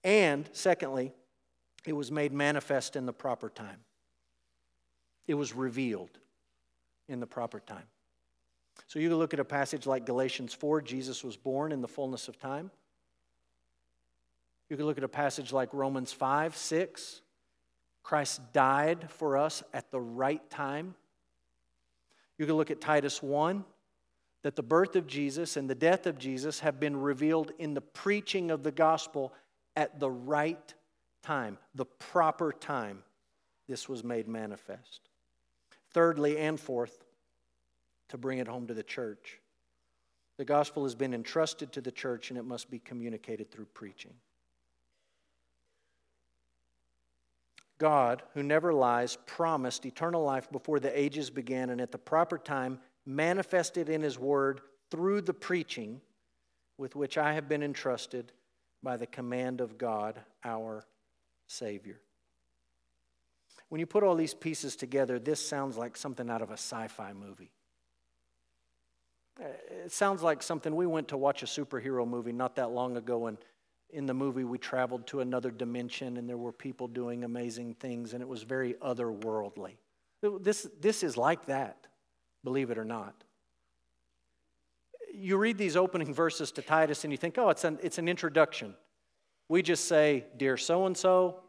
And 0.03 0.47
secondly, 0.53 1.13
it 1.85 1.93
was 1.93 2.11
made 2.11 2.31
manifest 2.31 2.95
in 2.95 3.05
the 3.05 3.13
proper 3.13 3.49
time. 3.49 3.79
It 5.27 5.33
was 5.33 5.55
revealed 5.55 6.19
in 7.07 7.19
the 7.19 7.27
proper 7.27 7.59
time. 7.59 7.85
So 8.87 8.99
you 8.99 9.15
look 9.15 9.33
at 9.33 9.39
a 9.39 9.45
passage 9.45 9.87
like 9.87 10.05
Galatians 10.05 10.53
4, 10.53 10.81
Jesus 10.81 11.23
was 11.23 11.37
born 11.37 11.71
in 11.71 11.81
the 11.81 11.87
fullness 11.87 12.27
of 12.27 12.39
time. 12.39 12.69
You 14.75 14.77
can 14.77 14.87
look 14.87 14.97
at 14.97 15.05
a 15.05 15.07
passage 15.07 15.53
like 15.53 15.73
Romans 15.73 16.11
5, 16.11 16.57
6. 16.57 17.21
Christ 18.03 18.41
died 18.51 19.09
for 19.09 19.37
us 19.37 19.63
at 19.73 19.89
the 19.89 20.01
right 20.01 20.41
time. 20.49 20.95
You 22.37 22.45
can 22.45 22.55
look 22.55 22.71
at 22.71 22.81
Titus 22.81 23.23
1 23.23 23.63
that 24.43 24.57
the 24.57 24.63
birth 24.63 24.97
of 24.97 25.07
Jesus 25.07 25.55
and 25.55 25.69
the 25.69 25.75
death 25.75 26.07
of 26.07 26.19
Jesus 26.19 26.59
have 26.59 26.77
been 26.77 26.97
revealed 26.97 27.53
in 27.57 27.73
the 27.73 27.79
preaching 27.79 28.51
of 28.51 28.63
the 28.63 28.71
gospel 28.73 29.31
at 29.77 29.97
the 29.97 30.11
right 30.11 30.73
time, 31.23 31.57
the 31.73 31.85
proper 31.85 32.51
time. 32.51 33.01
This 33.69 33.87
was 33.87 34.03
made 34.03 34.27
manifest. 34.27 35.07
Thirdly 35.93 36.37
and 36.37 36.59
fourth, 36.59 37.05
to 38.09 38.17
bring 38.17 38.39
it 38.39 38.47
home 38.49 38.67
to 38.67 38.73
the 38.73 38.83
church, 38.83 39.39
the 40.35 40.43
gospel 40.43 40.83
has 40.83 40.95
been 40.95 41.13
entrusted 41.13 41.71
to 41.71 41.79
the 41.79 41.93
church 41.93 42.29
and 42.29 42.37
it 42.37 42.43
must 42.43 42.69
be 42.69 42.79
communicated 42.79 43.49
through 43.49 43.67
preaching. 43.73 44.11
God, 47.77 48.23
who 48.33 48.43
never 48.43 48.73
lies, 48.73 49.17
promised 49.25 49.85
eternal 49.85 50.23
life 50.23 50.49
before 50.51 50.79
the 50.79 50.97
ages 50.97 51.29
began 51.29 51.69
and 51.69 51.81
at 51.81 51.91
the 51.91 51.97
proper 51.97 52.37
time 52.37 52.79
manifested 53.05 53.89
in 53.89 54.01
His 54.01 54.17
Word 54.17 54.61
through 54.91 55.21
the 55.21 55.33
preaching 55.33 56.01
with 56.77 56.95
which 56.95 57.17
I 57.17 57.33
have 57.33 57.49
been 57.49 57.63
entrusted 57.63 58.31
by 58.81 58.97
the 58.97 59.07
command 59.07 59.61
of 59.61 59.77
God, 59.77 60.19
our 60.43 60.85
Savior. 61.47 61.99
When 63.69 63.79
you 63.79 63.85
put 63.85 64.03
all 64.03 64.15
these 64.15 64.33
pieces 64.33 64.75
together, 64.75 65.19
this 65.19 65.45
sounds 65.45 65.77
like 65.77 65.97
something 65.97 66.29
out 66.29 66.41
of 66.41 66.51
a 66.51 66.53
sci 66.53 66.87
fi 66.87 67.13
movie. 67.13 67.51
It 69.39 69.91
sounds 69.91 70.21
like 70.21 70.41
something 70.41 70.75
we 70.75 70.87
went 70.87 71.09
to 71.09 71.17
watch 71.17 71.43
a 71.43 71.45
superhero 71.45 72.07
movie 72.07 72.31
not 72.31 72.55
that 72.55 72.71
long 72.71 72.95
ago, 72.95 73.27
and 73.27 73.37
in 73.95 74.05
the 74.05 74.13
movie, 74.13 74.43
we 74.43 74.57
traveled 74.57 75.07
to 75.07 75.21
another 75.21 75.49
dimension 75.49 76.17
and 76.17 76.27
there 76.27 76.37
were 76.37 76.51
people 76.51 76.87
doing 76.87 77.23
amazing 77.23 77.75
things, 77.75 78.13
and 78.13 78.21
it 78.21 78.27
was 78.27 78.43
very 78.43 78.73
otherworldly. 78.75 79.77
This, 80.41 80.67
this 80.81 81.01
is 81.01 81.15
like 81.15 81.45
that, 81.45 81.87
believe 82.43 82.71
it 82.71 82.77
or 82.77 82.83
not. 82.83 83.23
You 85.13 85.37
read 85.37 85.57
these 85.57 85.77
opening 85.77 86.13
verses 86.13 86.51
to 86.53 86.61
Titus 86.61 87.05
and 87.05 87.13
you 87.13 87.17
think, 87.17 87.37
oh, 87.37 87.49
it's 87.49 87.63
an, 87.63 87.79
it's 87.81 87.97
an 87.97 88.09
introduction. 88.09 88.75
We 89.47 89.61
just 89.61 89.85
say, 89.85 90.25
Dear 90.35 90.57
so 90.57 90.87
and 90.87 90.97
so. 90.97 91.39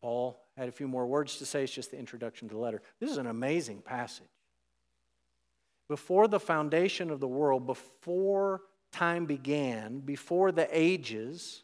Paul 0.00 0.42
had 0.56 0.68
a 0.68 0.72
few 0.72 0.88
more 0.88 1.06
words 1.06 1.36
to 1.36 1.46
say. 1.46 1.62
It's 1.62 1.72
just 1.72 1.92
the 1.92 1.98
introduction 1.98 2.48
to 2.48 2.54
the 2.54 2.60
letter. 2.60 2.82
This 2.98 3.10
is 3.10 3.18
an 3.18 3.26
amazing 3.26 3.82
passage. 3.82 4.26
Before 5.88 6.26
the 6.26 6.40
foundation 6.40 7.10
of 7.10 7.20
the 7.20 7.28
world, 7.28 7.66
before 7.66 8.62
time 8.92 9.26
began, 9.26 10.00
before 10.00 10.52
the 10.52 10.68
ages, 10.70 11.62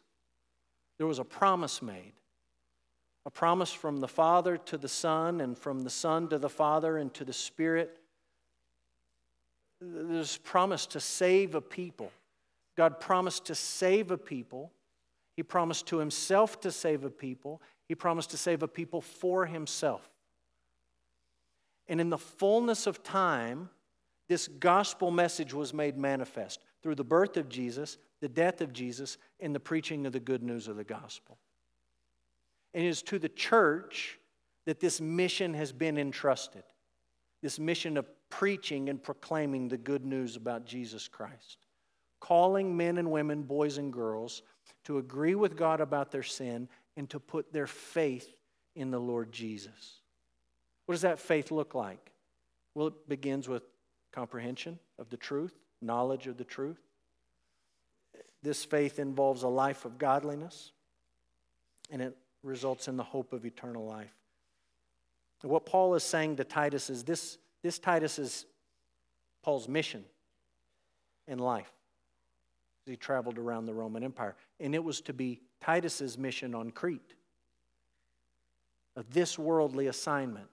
there 0.97 1.07
was 1.07 1.19
a 1.19 1.23
promise 1.23 1.81
made. 1.81 2.13
A 3.25 3.29
promise 3.29 3.73
from 3.73 3.97
the 3.97 4.07
Father 4.07 4.57
to 4.57 4.77
the 4.77 4.87
Son, 4.87 5.41
and 5.41 5.57
from 5.57 5.81
the 5.81 5.89
Son 5.89 6.29
to 6.29 6.37
the 6.37 6.49
Father 6.49 6.97
and 6.97 7.13
to 7.13 7.25
the 7.25 7.33
Spirit. 7.33 7.99
There's 9.81 10.37
promise 10.37 10.85
to 10.87 10.99
save 10.99 11.53
a 11.53 11.61
people. 11.61 12.11
God 12.77 12.99
promised 12.99 13.45
to 13.45 13.55
save 13.55 14.11
a 14.11 14.17
people. 14.17 14.71
He 15.35 15.43
promised 15.43 15.87
to 15.87 15.97
Himself 15.97 16.61
to 16.61 16.71
save 16.71 17.03
a 17.03 17.09
people. 17.09 17.61
He 17.87 17.95
promised 17.95 18.31
to 18.31 18.37
save 18.37 18.63
a 18.63 18.67
people 18.67 19.01
for 19.01 19.45
Himself. 19.45 20.09
And 21.87 22.01
in 22.01 22.09
the 22.09 22.17
fullness 22.17 22.87
of 22.87 23.03
time, 23.03 23.69
this 24.27 24.47
gospel 24.47 25.11
message 25.11 25.53
was 25.53 25.73
made 25.73 25.97
manifest 25.97 26.59
through 26.87 26.95
the 26.95 27.03
birth 27.03 27.35
of 27.35 27.49
Jesus, 27.49 27.97
the 28.21 28.29
death 28.29 28.61
of 28.61 28.71
Jesus, 28.71 29.17
and 29.41 29.53
the 29.53 29.59
preaching 29.59 30.05
of 30.05 30.13
the 30.13 30.21
good 30.21 30.41
news 30.41 30.69
of 30.69 30.77
the 30.77 30.85
gospel. 30.85 31.37
And 32.73 32.85
it 32.85 32.87
is 32.87 33.01
to 33.01 33.19
the 33.19 33.27
church 33.27 34.17
that 34.63 34.79
this 34.79 35.01
mission 35.01 35.53
has 35.53 35.73
been 35.73 35.97
entrusted 35.97 36.63
this 37.41 37.59
mission 37.59 37.97
of 37.97 38.07
preaching 38.29 38.87
and 38.87 39.03
proclaiming 39.03 39.67
the 39.67 39.77
good 39.77 40.05
news 40.05 40.37
about 40.37 40.65
Jesus 40.65 41.09
Christ, 41.09 41.57
calling 42.21 42.77
men 42.77 42.97
and 42.97 43.11
women, 43.11 43.43
boys 43.43 43.77
and 43.77 43.91
girls, 43.91 44.41
to 44.85 44.97
agree 44.97 45.35
with 45.35 45.57
God 45.57 45.81
about 45.81 46.09
their 46.09 46.23
sin 46.23 46.69
and 46.95 47.09
to 47.09 47.19
put 47.19 47.51
their 47.51 47.67
faith 47.67 48.33
in 48.77 48.91
the 48.91 48.99
Lord 48.99 49.33
Jesus. 49.33 49.99
What 50.85 50.93
does 50.93 51.01
that 51.01 51.19
faith 51.19 51.51
look 51.51 51.75
like? 51.75 52.13
Well, 52.75 52.87
it 52.87 53.09
begins 53.09 53.49
with 53.49 53.63
comprehension 54.13 54.79
of 54.97 55.09
the 55.09 55.17
truth, 55.17 55.53
knowledge 55.81 56.27
of 56.27 56.37
the 56.37 56.43
truth. 56.43 56.79
This 58.43 58.63
faith 58.63 58.99
involves 58.99 59.43
a 59.43 59.47
life 59.47 59.85
of 59.85 59.97
godliness, 59.97 60.71
and 61.89 62.01
it 62.01 62.15
results 62.43 62.87
in 62.87 62.97
the 62.97 63.03
hope 63.03 63.33
of 63.33 63.45
eternal 63.45 63.85
life. 63.85 64.13
What 65.41 65.65
Paul 65.65 65.95
is 65.95 66.03
saying 66.03 66.37
to 66.37 66.43
Titus 66.43 66.89
is 66.89 67.03
this, 67.03 67.37
this 67.61 67.77
Titus 67.77 68.17
is 68.17 68.45
Paul's 69.43 69.67
mission 69.67 70.03
in 71.27 71.39
life. 71.39 71.71
He 72.85 72.95
traveled 72.95 73.37
around 73.37 73.65
the 73.65 73.73
Roman 73.73 74.03
Empire, 74.03 74.35
and 74.59 74.73
it 74.73 74.83
was 74.83 75.01
to 75.01 75.13
be 75.13 75.41
Titus's 75.61 76.17
mission 76.17 76.55
on 76.55 76.71
Crete, 76.71 77.13
a 78.95 79.03
this 79.11 79.37
worldly 79.37 79.87
assignment 79.87 80.47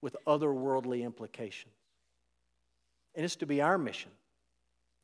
with 0.00 0.16
otherworldly 0.26 1.02
implications. 1.02 1.74
And 3.16 3.24
it's 3.24 3.36
to 3.36 3.46
be 3.46 3.62
our 3.62 3.78
mission 3.78 4.10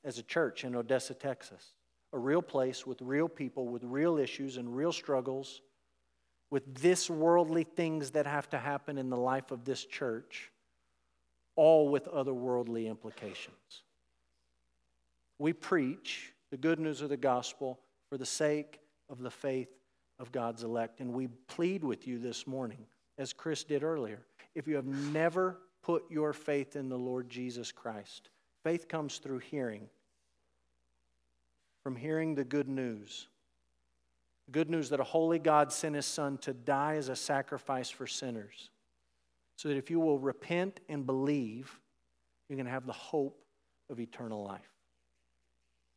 as 0.05 0.19
a 0.19 0.23
church 0.23 0.65
in 0.65 0.77
Odessa, 0.77 1.15
Texas. 1.15 1.75
A 2.13 2.19
real 2.19 2.43
place 2.43 2.87
with 2.87 3.01
real 3.01 3.29
people, 3.29 3.67
with 3.67 3.83
real 3.85 4.19
issues 4.19 4.59
and 4.59 4.77
real 4.77 4.93
struggles, 4.93 5.63
with 6.51 6.75
this 6.75 7.09
worldly 7.09 7.65
things 7.65 8.11
that 8.11 8.27
have 8.27 8.51
to 8.51 8.59
happen 8.59 8.99
in 8.99 9.09
the 9.09 9.17
life 9.17 9.51
of 9.51 9.65
this 9.65 9.83
church, 9.87 10.53
all 11.57 11.89
with 11.89 12.05
otherworldly 12.05 12.87
implications. 12.87 13.83
We 15.39 15.55
preach 15.55 16.35
the 16.51 16.59
good 16.59 16.79
news 16.79 17.01
of 17.01 17.09
the 17.09 17.17
gospel 17.17 17.81
for 18.11 18.19
the 18.19 18.27
sake 18.27 18.81
of 19.09 19.23
the 19.23 19.31
faith 19.31 19.71
of 20.19 20.31
God's 20.31 20.63
elect. 20.63 21.01
And 21.01 21.15
we 21.15 21.29
plead 21.49 21.83
with 21.83 22.07
you 22.07 22.19
this 22.19 22.47
morning, 22.47 22.85
as 23.17 23.33
Chris 23.33 23.65
did 23.65 23.83
earlier, 23.83 24.21
if 24.55 24.69
you 24.69 24.77
have 24.77 24.85
never 24.85 25.57
put 25.83 26.11
your 26.11 26.33
faith 26.33 26.77
in 26.77 26.89
the 26.89 26.99
Lord 26.99 27.29
Jesus 27.29 27.73
Christ. 27.73 28.31
Faith 28.63 28.89
comes 28.89 29.19
through 29.19 29.39
hearing, 29.39 29.89
from 31.83 31.97
hearing 31.97 32.35
the 32.35 32.45
good 32.45 32.69
news. 32.69 33.29
good 34.51 34.71
news 34.71 34.91
that 34.91 35.01
a 35.01 35.05
holy 35.05 35.39
God 35.39 35.73
sent 35.73 35.95
his 35.95 36.07
Son 36.07 36.39
to 36.39 36.53
die 36.53 36.97
as 36.97 37.09
a 37.09 37.17
sacrifice 37.17 37.91
for 37.91 38.07
sinners. 38.07 38.71
So 39.57 39.69
that 39.69 39.77
if 39.77 39.91
you 39.91 40.01
will 40.01 40.19
repent 40.19 40.81
and 40.89 41.07
believe, 41.07 41.81
you 42.49 42.57
can 42.57 42.67
have 42.67 42.87
the 42.87 42.93
hope 42.93 43.45
of 43.91 44.01
eternal 44.01 44.45
life. 44.45 44.72